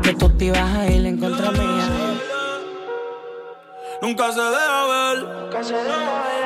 Que 0.00 0.14
tú 0.14 0.30
te 0.38 0.44
ibas 0.44 0.76
a 0.76 0.86
ir 0.86 1.04
en 1.04 1.18
contra 1.18 1.50
mía. 1.50 1.88
Nunca 4.00 4.30
se 4.30 4.40
deja 4.40 4.86
ver, 4.86 5.26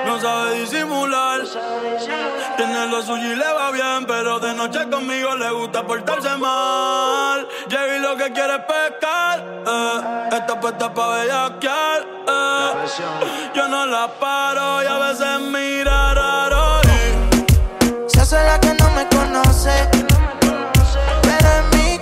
no 0.07 0.21
sabe 0.21 0.61
disimular. 0.61 1.41
Tiene 2.57 2.87
lo 2.87 3.03
suyo 3.03 3.33
y 3.33 3.37
le 3.37 3.53
va 3.53 3.71
bien, 3.73 4.07
pero 4.07 4.39
de 4.39 4.55
noche 4.55 4.89
conmigo 4.89 5.35
le 5.37 5.51
gusta 5.51 5.87
portarse 5.87 6.35
mal. 6.39 7.47
Llega 7.69 7.97
y 7.97 8.01
lo 8.01 8.17
que 8.17 8.33
quiere 8.33 8.55
es 8.55 8.61
pescar, 8.61 9.45
eh. 9.67 10.29
está 10.39 10.59
puesta 10.61 10.95
pa' 10.95 11.09
bellaquear. 11.19 12.07
eh. 12.27 12.73
Yo 13.55 13.69
no 13.69 13.85
la 13.85 14.09
paro 14.19 14.83
y 14.83 14.87
a 14.87 14.99
veces 15.09 15.41
mira 15.53 16.15
raro. 16.15 16.81
y 16.85 18.09
Se 18.11 18.21
hace 18.23 18.37
la 18.43 18.59
que 18.59 18.73
no 18.75 18.91
me 18.93 19.07
conoce. 19.09 20.10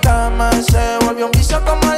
Cama 0.08 0.50
se 0.62 0.96
volvió 1.04 1.26
un 1.26 1.32
vicio 1.32 1.62
como 1.66 1.97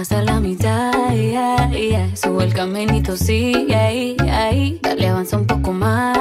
hasta 0.00 0.22
la 0.22 0.40
mitad, 0.40 1.12
yeah. 1.12 2.16
Subo 2.16 2.40
el 2.40 2.54
caminito, 2.54 3.16
sí, 3.16 3.66
yeah, 3.66 4.50
Dale, 4.80 5.08
avanza 5.08 5.36
un 5.36 5.46
poco 5.46 5.72
más, 5.72 6.16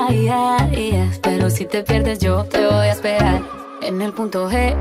Pero 1.22 1.50
si 1.50 1.66
te 1.66 1.84
pierdes 1.84 2.20
yo 2.20 2.44
te 2.44 2.66
voy 2.66 2.88
a 2.88 2.92
esperar 2.92 3.42
en 3.82 4.02
el 4.02 4.12
punto 4.12 4.50
G. 4.50 4.76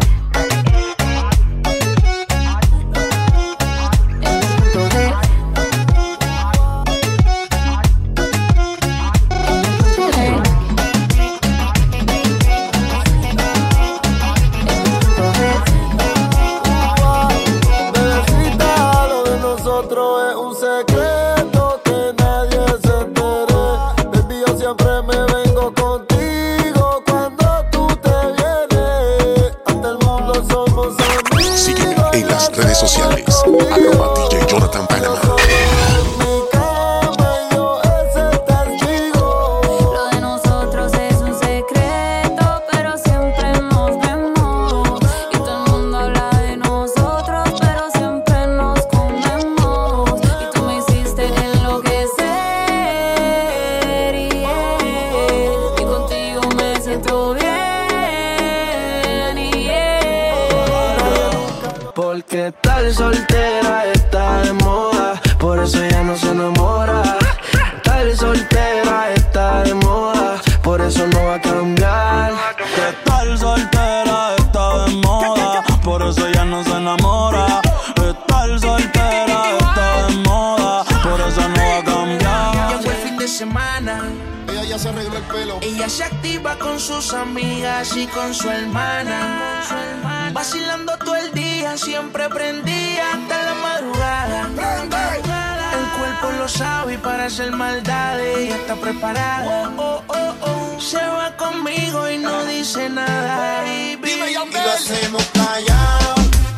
parada. 99.01 99.73
Oh, 99.77 99.83
oh, 99.83 100.05
oh, 100.09 100.35
oh, 100.77 100.81
Se 100.81 100.97
va 100.97 101.37
conmigo 101.37 102.09
y 102.11 102.19
no 102.19 102.45
dice 102.45 102.89
nada. 102.89 103.67
Y, 103.67 103.97
Dime, 103.97 104.31
y 104.31 104.35
lo 104.35 104.71
hacemos 104.71 105.25
callado, 105.33 106.15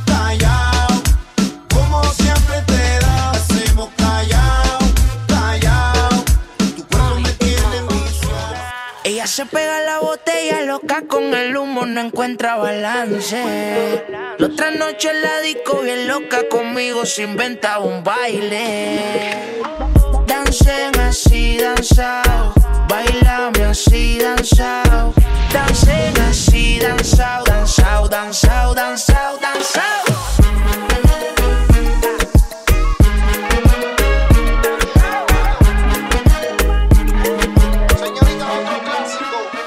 callado. 0.06 1.02
Como 1.72 2.04
siempre 2.12 2.62
te 2.66 3.00
da, 3.00 3.30
hacemos 3.30 3.88
callado, 3.96 4.78
callado. 5.26 6.24
Tu 6.76 6.86
cuerpo 6.86 7.20
me 7.20 7.32
tiene 7.34 7.82
visual. 7.88 8.56
Ella 9.04 9.26
se 9.26 9.46
pega 9.46 9.80
la 9.80 9.98
botella 10.00 10.62
loca 10.62 11.02
con 11.08 11.34
el 11.34 11.56
humo, 11.56 11.86
no 11.86 12.00
encuentra 12.00 12.56
balance. 12.56 14.04
La 14.38 14.46
otra 14.46 14.70
noche 14.70 15.10
en 15.10 15.22
la 15.22 15.40
disco 15.40 15.80
bien 15.82 16.08
loca 16.08 16.48
conmigo 16.48 17.04
se 17.04 17.22
inventa 17.22 17.78
un 17.80 18.02
baile 18.04 19.49
danzao, 21.60 22.52
bailame 22.88 23.64
así 23.64 24.18
danzao. 24.18 25.12
Dancen 25.52 26.16
así 26.28 26.78
danzao, 26.80 27.44
danzao, 27.44 28.08
danzao, 28.08 28.74
danzao, 28.74 29.38
danzao. 29.38 30.04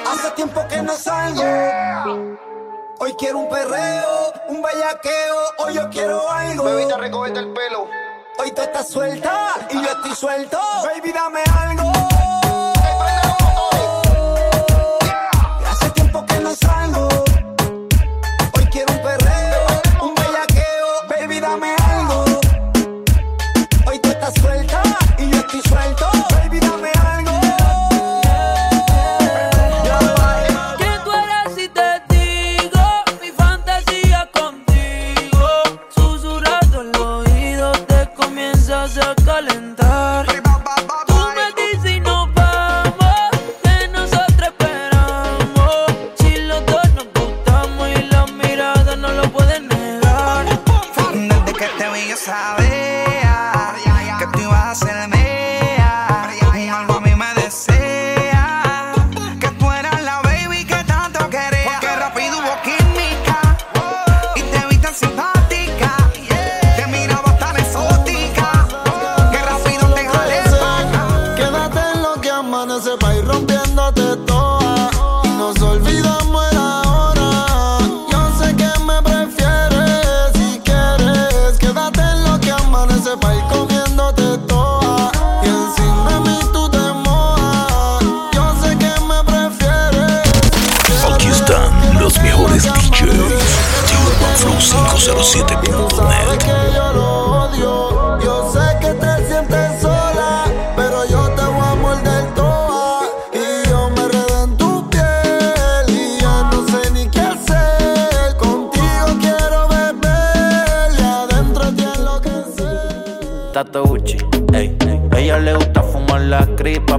Hace 0.07 0.31
tiempo 0.35 0.65
que 0.67 0.81
no 0.81 0.93
salgo. 0.97 2.37
Hoy 2.99 3.13
quiero 3.17 3.39
un 3.39 3.49
perreo, 3.49 4.33
un 4.47 4.61
bayaqueo, 4.61 5.35
hoy 5.57 5.73
yo 5.75 5.89
quiero 5.89 6.31
algo. 6.31 6.63
Bebita, 6.63 6.97
recogete 6.97 7.39
el 7.39 7.51
pelo. 7.53 8.02
Hoy 8.43 8.51
tú 8.51 8.61
estás 8.61 8.89
suelta 8.89 9.53
y 9.69 9.75
yo 9.75 9.89
estoy 9.89 10.15
suelto. 10.15 10.59
Baby, 10.83 11.13
dame 11.13 11.39
algo. 11.61 12.12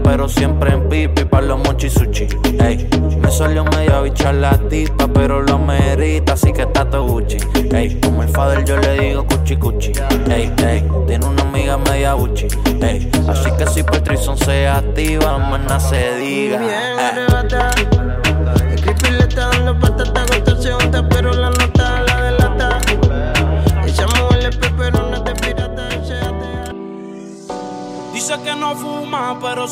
pero 0.02 0.28
siempre 0.28 0.72
en 0.72 0.88
pipi 0.88 1.24
pa' 1.24 1.40
los 1.40 1.58
mochi 1.58 1.88
sushi. 1.88 2.26
Ey, 2.60 2.88
me 3.20 3.30
salió 3.30 3.64
medio 3.64 4.02
bichar 4.02 4.34
la 4.34 4.56
tipa, 4.68 5.06
pero 5.08 5.42
lo 5.42 5.58
merita, 5.58 6.34
así 6.34 6.52
que 6.52 6.62
está 6.62 6.88
todo 6.88 7.04
Gucci. 7.04 7.38
Ey, 7.72 7.98
como 8.00 8.22
el 8.22 8.28
father 8.28 8.64
yo 8.64 8.76
le 8.78 9.00
digo 9.00 9.26
cuchi 9.26 9.56
cuchi. 9.56 9.92
Ey, 10.30 10.52
ey, 10.66 10.84
tiene 11.06 11.26
una 11.26 11.42
amiga 11.42 11.76
media 11.78 12.14
Gucci. 12.14 12.48
Ey, 12.80 13.10
así 13.28 13.50
que 13.58 13.66
si 13.66 13.82
Patrison 13.82 14.36
se 14.36 14.66
activa, 14.66 15.38
más 15.38 15.88
se 15.88 16.16
diga. 16.16 16.60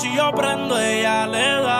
si 0.02 0.12
yo 0.16 0.32
prendo, 0.32 0.76
ella 0.78 1.28
le 1.28 1.62
da. 1.62 1.71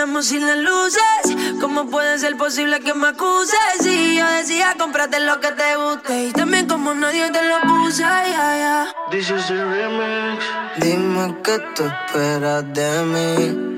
vivíamos 0.00 0.26
sin 0.26 0.46
las 0.46 0.56
luces. 0.58 1.58
¿Cómo 1.60 1.86
puede 1.86 2.18
ser 2.18 2.36
posible 2.36 2.80
que 2.80 2.94
me 2.94 3.08
acuses? 3.08 3.58
Si 3.80 4.16
yo 4.16 4.26
decía, 4.30 4.74
cómprate 4.78 5.20
lo 5.20 5.40
que 5.40 5.48
te 5.52 5.76
guste. 5.76 6.28
Y 6.28 6.32
también 6.32 6.66
como 6.66 6.94
nadie 6.94 7.30
te 7.30 7.42
lo 7.42 7.60
puse, 7.60 8.04
This 9.10 9.30
is 9.30 9.46
the 9.48 9.62
remix. 9.64 10.44
Dime 10.78 11.36
qué 11.44 11.58
tú 11.74 11.84
esperas 11.84 12.64
de 12.72 13.02
mí. 13.12 13.76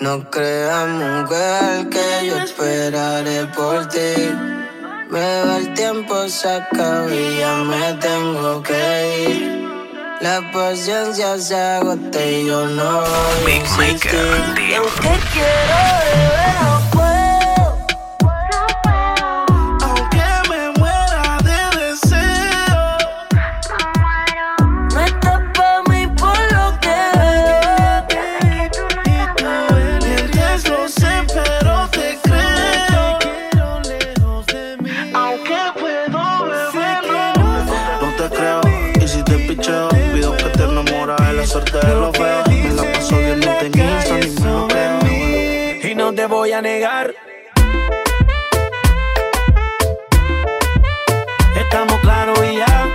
No 0.00 0.30
creas, 0.30 0.88
mujer, 0.88 1.88
que 1.90 2.26
yo 2.26 2.38
esperaré 2.38 3.46
por 3.54 3.86
ti. 3.88 4.30
Me 5.10 5.20
da 5.20 5.58
el 5.58 5.74
tiempo, 5.74 6.28
se 6.28 6.48
acaba 6.48 7.12
y 7.12 7.38
ya 7.38 7.56
me 7.56 7.94
tengo 7.94 8.62
que 8.62 9.28
ir. 9.28 9.67
La 10.20 10.40
paciencia 10.52 11.38
se 11.38 11.54
agota 11.54 12.26
y 12.26 12.46
yo 12.46 12.66
no 12.66 13.02
voy 13.44 13.52
a 17.12 17.17
a 46.58 46.62
negar. 46.62 47.14
Estamos 51.54 52.00
claros 52.00 52.38
y 52.42 52.56
ya. 52.56 52.86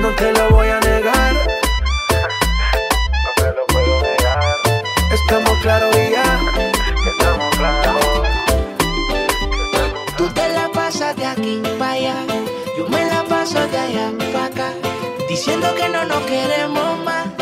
No 0.00 0.08
te 0.16 0.32
lo 0.32 0.50
voy 0.50 0.68
a 0.68 0.80
negar. 0.80 1.34
No 3.24 3.30
te 3.36 3.52
lo 3.56 3.66
puedo 3.66 4.00
negar. 4.02 4.56
Estamos 5.12 5.58
claros 5.62 5.96
y 5.96 6.10
ya. 6.10 6.28
Estamos 7.10 7.56
claros. 7.56 8.04
Tú 10.16 10.28
te 10.30 10.48
la 10.48 10.68
pasas 10.72 11.14
de 11.16 11.26
aquí 11.26 11.62
para 11.78 11.92
allá. 11.92 12.16
Yo 12.76 12.88
me 12.88 13.04
la 13.04 13.22
paso 13.24 13.64
de 13.68 13.78
allá 13.78 14.10
para 14.32 14.46
acá. 14.46 14.72
Diciendo 15.28 15.72
que 15.76 15.88
no 15.88 16.04
nos 16.04 16.22
queremos 16.24 16.98
más 17.04 17.33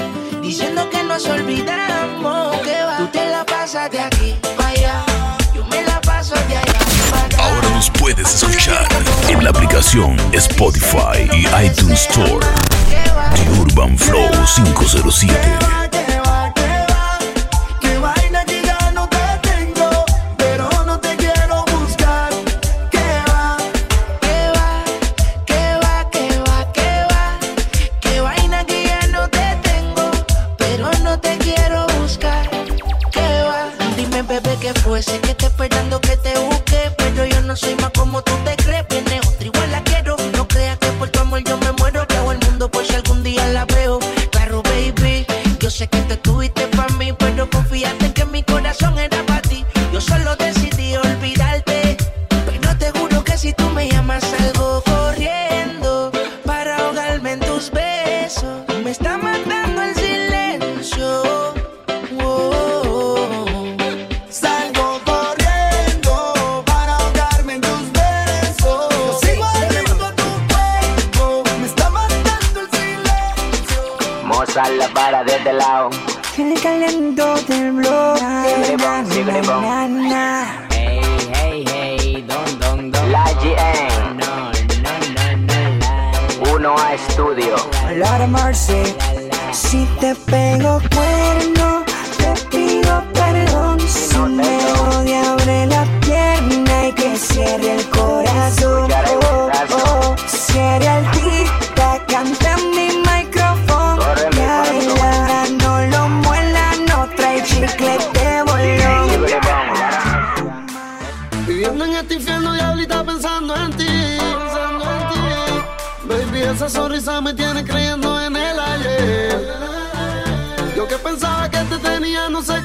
diciendo 0.53 0.91
que 0.91 1.03
nos 1.03 1.25
olvidamos 1.25 2.59
que 2.59 2.83
va. 2.85 2.99
Tú 2.99 3.07
te 3.07 3.27
la 3.31 3.43
pasas 3.47 3.91
de 3.91 4.01
aquí 4.01 4.37
para 4.55 4.69
allá, 4.69 5.05
yo 5.55 5.65
me 5.65 5.83
la 5.83 5.99
paso 6.03 6.35
de 6.47 6.59
allá. 6.59 6.79
Ahora 7.39 7.71
nos 7.71 7.89
puedes 7.89 8.35
escuchar 8.35 8.87
en 9.31 9.43
la 9.43 9.49
aplicación 9.49 10.15
Spotify 10.33 11.27
y 11.33 11.47
iTunes 11.65 12.07
Store 12.07 12.47
de 13.35 13.61
Urban 13.61 13.97
Flow 13.97 14.29
507. 14.55 15.82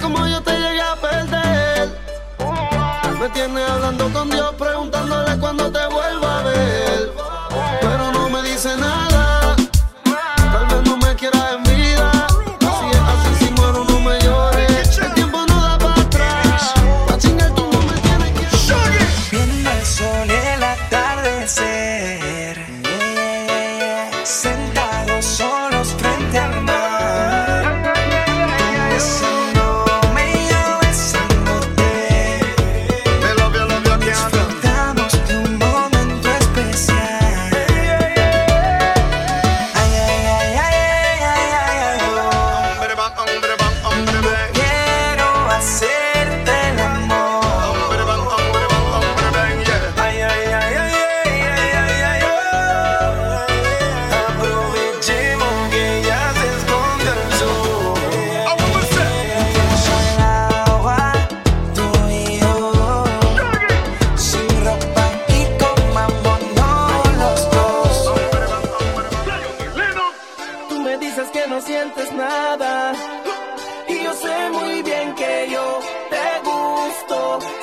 como 0.08 0.26
yo 0.26 0.41
te 0.41 0.51
llegué 0.51 0.82
a 0.82 0.95
perder. 0.95 1.89
Me 3.20 3.30
tienes 3.30 3.70
hablando 3.70 4.10
con 4.14 4.30
Dios, 4.30 4.55
preguntándole 4.58 5.38
cuándo 5.38 5.70
te 5.70 5.86
vuelva. 5.88 6.36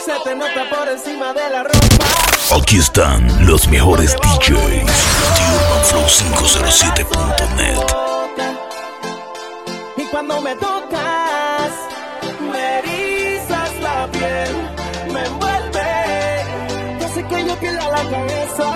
Se 0.04 0.12
te 0.22 0.34
nota 0.34 0.68
por 0.68 0.86
encima 0.88 1.32
de 1.32 1.48
la 1.50 1.62
ropa. 1.62 1.78
Aquí 2.60 2.76
están 2.78 3.46
los 3.46 3.66
mejores 3.68 4.14
DJs 4.16 4.50
de 4.50 4.84
UrbanFlow507.net. 5.54 7.78
Y 9.96 10.04
cuando 10.10 10.40
me 10.42 10.54
tocas, 10.56 11.70
me 12.52 12.78
erizas 12.80 13.70
la 13.80 14.06
piel, 14.12 14.68
me 15.10 15.24
envuelve. 15.24 17.00
Yo 17.00 17.08
sé 17.08 17.24
que 17.24 17.46
yo 17.46 17.56
pierdo 17.56 17.90
la 17.90 18.02
cabeza. 18.10 18.74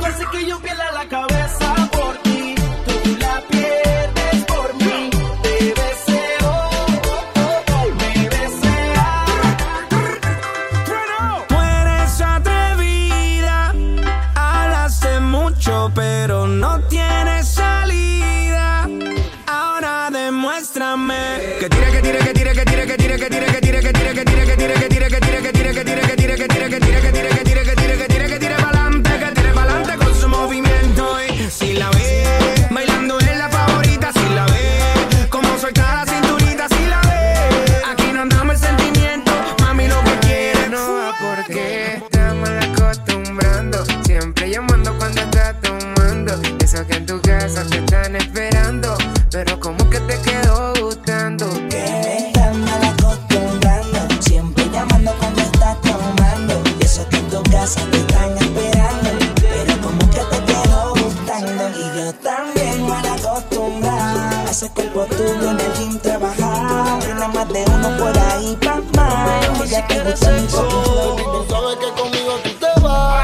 Yo 0.00 0.06
sé 0.18 0.24
que 0.32 0.46
yo 0.46 0.58
pierdo 0.58 0.82
la 0.94 1.06
cabeza. 1.08 1.90
Pero 67.04 67.28
más 67.28 67.48
de 67.48 67.64
uno 67.64 67.98
por 67.98 68.18
ahí, 68.18 68.56
pa' 68.56 68.80
más. 68.96 69.60
Ella 69.60 69.86
quiere 69.86 70.16
sexo. 70.16 70.66
Tú 71.16 71.46
sabes 71.48 71.76
que 71.76 72.00
conmigo 72.00 72.38
tú 72.42 72.50
te 72.54 72.80
vas. 72.80 73.23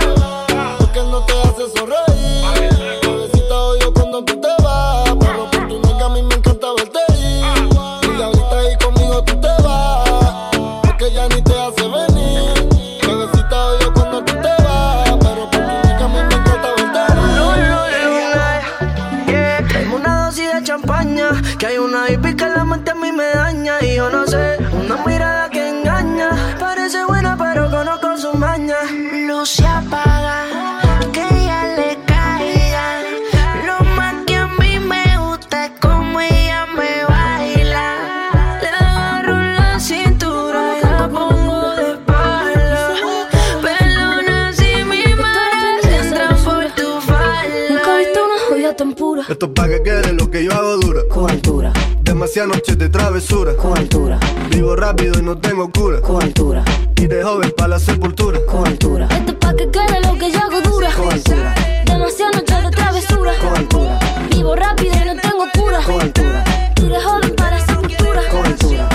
puesto 49.41 49.55
para 49.55 49.69
que 49.69 49.83
quede 49.83 50.13
lo 50.13 50.31
que 50.31 50.45
yo 50.45 50.53
hago 50.53 50.77
dura. 50.77 51.01
Con 51.09 51.31
altura. 51.31 51.73
Demasiadas 52.03 52.55
noches 52.55 52.79
de 52.79 52.89
travesura. 52.89 53.57
Con 53.57 53.77
altura. 53.77 54.19
Vivo 54.51 54.77
rápido 54.77 55.19
y 55.19 55.23
no 55.23 55.39
tengo 55.39 55.71
cura. 55.71 56.01
Con 56.01 56.23
altura. 56.23 56.63
Y 56.97 57.07
de 57.07 57.23
joven 57.23 57.53
para 57.57 57.69
la 57.69 57.79
sepultura. 57.79 58.39
Con 58.47 58.67
altura. 58.67 59.09
Esto 59.11 59.39
pa' 59.39 59.55
que 59.55 59.71
quede 59.71 60.01
lo 60.03 60.19
que 60.19 60.31
yo 60.31 60.39
hago 60.39 60.61
dura. 60.61 60.91
Con 60.93 61.13
altura. 61.13 61.55
Demasiadas 61.87 62.37
noches 62.37 62.63
de 62.65 62.71
travesura. 62.71 63.33
Con 63.41 63.57
altura. 63.57 63.99
Vivo 64.31 64.55
rápido 64.55 64.93
y 64.95 65.07
no 65.07 65.17
tengo 65.17 65.45
cura. 65.55 65.81
Con 65.85 66.01
altura. 66.01 66.45
Y 66.77 66.89
de 66.89 67.01
joven 67.01 67.35
para 67.37 67.59
la 67.59 67.67
sepultura. 67.67 68.23
Con 68.31 68.47
altura. 68.47 68.89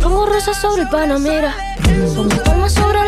Pongo 0.00 0.26
rosas 0.26 0.60
sobre 0.60 0.82
el 0.82 0.88
Panamera. 0.88 1.54
Pongo 2.14 2.42
palmas 2.44 2.72
sobre 2.72 3.07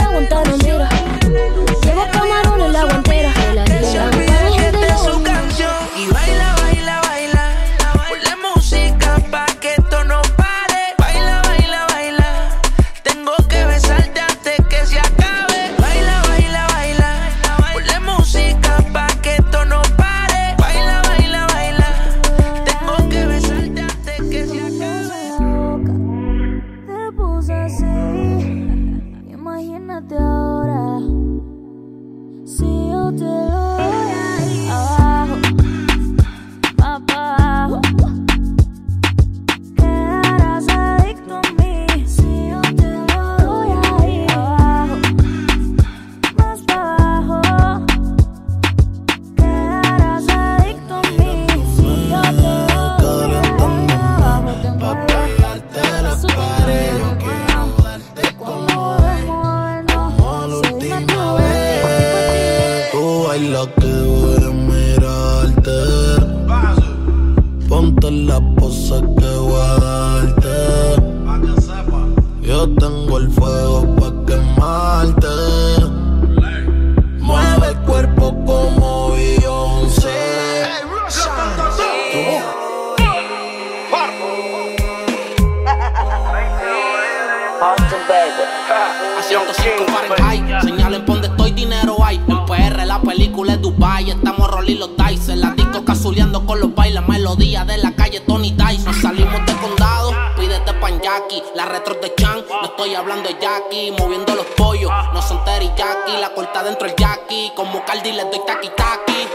Como 107.57 107.85
Cardi 107.85 108.13
le 108.13 108.25
doy 108.25 108.41
taqui 108.47 108.69
taqui. 108.77 109.27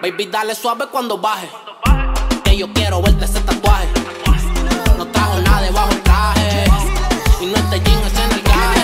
Baby, 0.00 0.26
dale 0.26 0.54
suave 0.54 0.86
cuando 0.90 1.18
baje. 1.18 1.50
Que 2.44 2.56
yo 2.56 2.72
quiero 2.72 3.02
verte 3.02 3.24
ese 3.24 3.40
tatuaje. 3.40 3.88
No 4.96 5.06
trajo 5.08 5.40
nada 5.40 5.62
debajo 5.62 5.90
el 5.90 6.02
traje. 6.02 6.64
Y 7.40 7.46
no 7.46 7.56
este 7.56 7.80
jean 7.80 8.02
es 8.06 8.18
en 8.18 8.32
el 8.32 8.42
traje. 8.42 8.80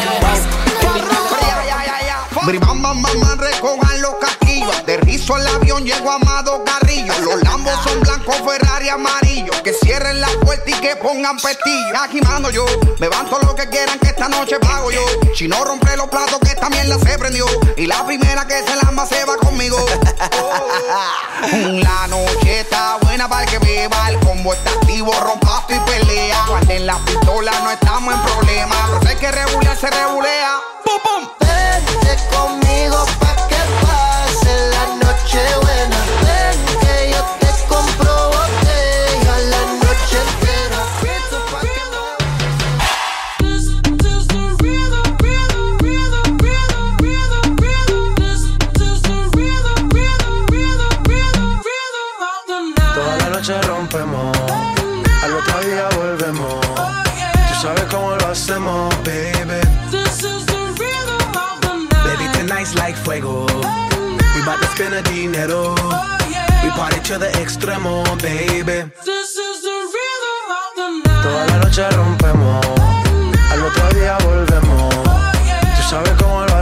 Baby, 2.43 2.59
dale, 2.59 3.84
Hizo 5.14 5.36
el 5.36 5.46
avión, 5.46 5.84
llegó 5.84 6.10
Amado 6.10 6.64
Carrillo. 6.64 7.16
Los 7.20 7.40
lambos 7.44 7.72
son 7.84 8.00
blancos, 8.00 8.34
Ferrari 8.44 8.88
amarillo. 8.88 9.52
Que 9.62 9.72
cierren 9.72 10.20
la 10.20 10.26
puerta 10.44 10.68
y 10.68 10.74
que 10.74 10.96
pongan 10.96 11.36
pestillo. 11.36 12.00
Aquí 12.02 12.20
mando 12.20 12.50
yo, 12.50 12.66
me 12.98 13.08
van 13.08 13.30
todo 13.30 13.38
lo 13.42 13.54
que 13.54 13.68
quieran 13.68 13.96
que 14.00 14.08
esta 14.08 14.28
noche 14.28 14.58
pago 14.58 14.90
yo. 14.90 15.00
Si 15.36 15.46
no 15.46 15.64
rompe 15.64 15.96
los 15.96 16.08
platos, 16.08 16.40
que 16.40 16.48
esta 16.48 16.68
mierda 16.68 16.98
se 16.98 17.16
prendió. 17.16 17.46
Y 17.76 17.86
la 17.86 18.04
primera 18.04 18.44
que 18.44 18.60
se 18.64 18.74
lamba 18.74 19.06
se 19.06 19.24
va 19.24 19.36
conmigo. 19.36 19.78
la 21.52 22.06
noche 22.08 22.60
está 22.62 22.96
buena 23.02 23.28
para 23.28 23.46
que 23.46 23.60
beba. 23.60 24.08
El 24.08 24.18
combo 24.18 24.52
está 24.52 24.70
activo, 24.72 25.12
rompazo 25.20 25.66
y 25.68 25.78
pelea. 25.78 26.44
Cuando 26.48 26.72
en 26.72 26.86
la 26.86 26.98
pistola 27.04 27.52
no 27.62 27.70
estamos 27.70 28.14
en 28.14 28.20
problema. 28.20 28.74
Pero 28.88 29.12
sé 29.12 29.16
que 29.18 29.30
regular 29.30 29.76
se 29.76 29.90
regulea. 29.90 30.56
¡Pum, 30.84 30.98
pum! 31.04 31.28
Vente 31.38 32.18
conmigo, 32.34 33.06
quiero. 65.45 65.74
Oh, 65.78 66.18
yeah. 66.30 67.18
De 67.18 67.28
extremo, 67.42 68.03
baby. 68.22 68.90
This 69.05 69.36
is 69.36 69.62
the. 69.62 69.74
Toda 71.22 71.47
la 71.47 71.57
noche 71.59 71.88
rompemos, 71.90 72.66
al 73.51 73.62
otro 73.62 73.88
día 73.95 74.18
volvemos. 74.24 74.95
Tú 75.76 75.82
sabes 75.88 76.12
cómo 76.18 76.45
lo 76.45 76.53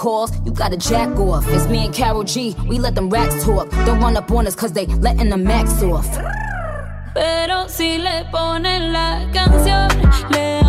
calls, 0.00 0.32
you 0.44 0.50
gotta 0.52 0.78
jack 0.78 1.10
off. 1.18 1.44
It's 1.48 1.66
me 1.68 1.84
and 1.84 1.94
Carol 1.94 2.24
G, 2.24 2.56
we 2.66 2.78
let 2.78 2.94
them 2.94 3.10
rats 3.10 3.44
talk. 3.44 3.70
Don't 3.86 4.00
run 4.00 4.16
up 4.16 4.30
on 4.32 4.46
us 4.46 4.56
cause 4.56 4.72
they 4.72 4.86
letting 4.86 5.28
the 5.28 5.36
max 5.36 5.82
off. 5.82 6.08
Pero 7.14 7.68
si 7.68 7.98
le 7.98 8.24
ponen 8.32 8.92
la 8.92 9.28
canción, 9.32 9.88
le 10.30 10.59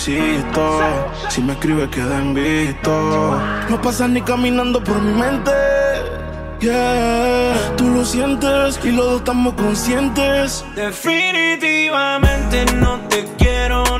Si 0.00 1.42
me 1.42 1.52
escribes, 1.52 1.90
queda 1.90 2.20
en. 2.20 2.32
No 3.68 3.80
pasas 3.82 4.08
ni 4.08 4.22
caminando 4.22 4.82
por 4.82 4.98
mi 5.02 5.12
mente. 5.12 5.50
Yeah, 6.58 7.52
tú 7.76 7.88
lo 7.90 8.02
sientes 8.04 8.80
y 8.82 8.92
los 8.92 9.04
dos 9.04 9.18
estamos 9.18 9.52
conscientes. 9.54 10.64
Definitivamente 10.74 12.64
no 12.76 13.00
te 13.10 13.26
quiero 13.36 13.99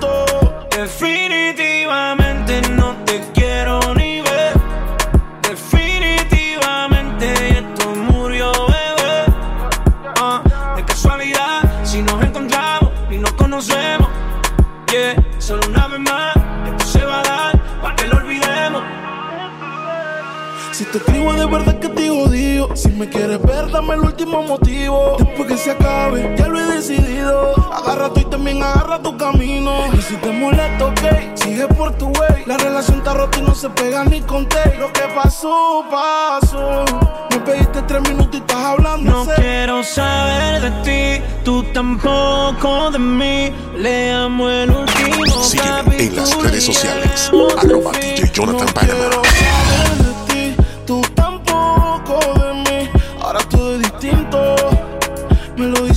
Si 20.81 20.87
te 20.87 20.97
escribo 20.97 21.31
de 21.33 21.45
verdad 21.45 21.77
que 21.77 21.89
te 21.89 22.09
odio 22.09 22.75
Si 22.75 22.89
me 22.89 23.07
quieres 23.07 23.39
ver, 23.43 23.69
dame 23.69 23.93
el 23.93 23.99
último 23.99 24.41
motivo 24.41 25.15
Después 25.19 25.47
que 25.47 25.55
se 25.55 25.69
acabe, 25.69 26.33
ya 26.35 26.47
lo 26.47 26.59
he 26.59 26.75
decidido 26.75 27.53
Agarra 27.71 28.11
tú 28.11 28.21
y 28.21 28.25
también 28.25 28.63
agarra 28.63 28.99
tu 28.99 29.15
camino 29.15 29.93
Y 29.93 30.01
si 30.01 30.15
te 30.15 30.31
molesta, 30.31 30.87
ok, 30.87 31.35
sigue 31.35 31.67
por 31.67 31.95
tu 31.99 32.07
way 32.07 32.45
La 32.47 32.57
relación 32.57 32.97
está 32.97 33.13
rota 33.13 33.37
y 33.37 33.43
no 33.43 33.53
se 33.53 33.69
pega 33.69 34.03
ni 34.05 34.21
con 34.21 34.49
té 34.49 34.75
Lo 34.79 34.91
que 34.91 35.03
pasó, 35.13 35.85
pasó 35.91 36.83
Me 37.29 37.37
pediste 37.41 37.83
tres 37.83 38.01
minutos 38.01 38.33
y 38.33 38.37
estás 38.37 38.57
hablando 38.57 39.11
No 39.11 39.25
sé. 39.25 39.33
quiero 39.35 39.83
saber 39.83 40.61
de 40.63 40.71
ti, 41.19 41.23
tú 41.45 41.61
tampoco 41.73 42.89
de 42.89 42.97
mí. 42.97 43.53
Leamos 43.77 44.51
el 44.51 44.71
último 44.71 45.43
Sígueme 45.43 46.05
en 46.05 46.15
las 46.15 46.35
redes 46.41 46.63
sociales. 46.63 47.31
Arroba 47.59 47.91
DJ 47.91 48.31
Jonathan 48.33 48.67
Panama. 48.73 49.21
saber 49.23 49.60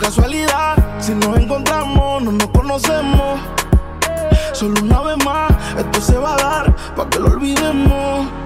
casualidad, 0.00 0.76
si 0.98 1.14
nos 1.14 1.36
encontramos, 1.36 2.22
no 2.22 2.32
nos 2.32 2.48
conocemos. 2.48 3.38
Solo 4.52 4.80
una 4.82 5.00
vez 5.02 5.24
más, 5.24 5.52
esto 5.78 6.00
se 6.00 6.16
va 6.16 6.34
a 6.34 6.36
dar 6.38 6.76
para 6.96 7.10
que 7.10 7.18
lo 7.18 7.26
olvidemos. 7.26 8.39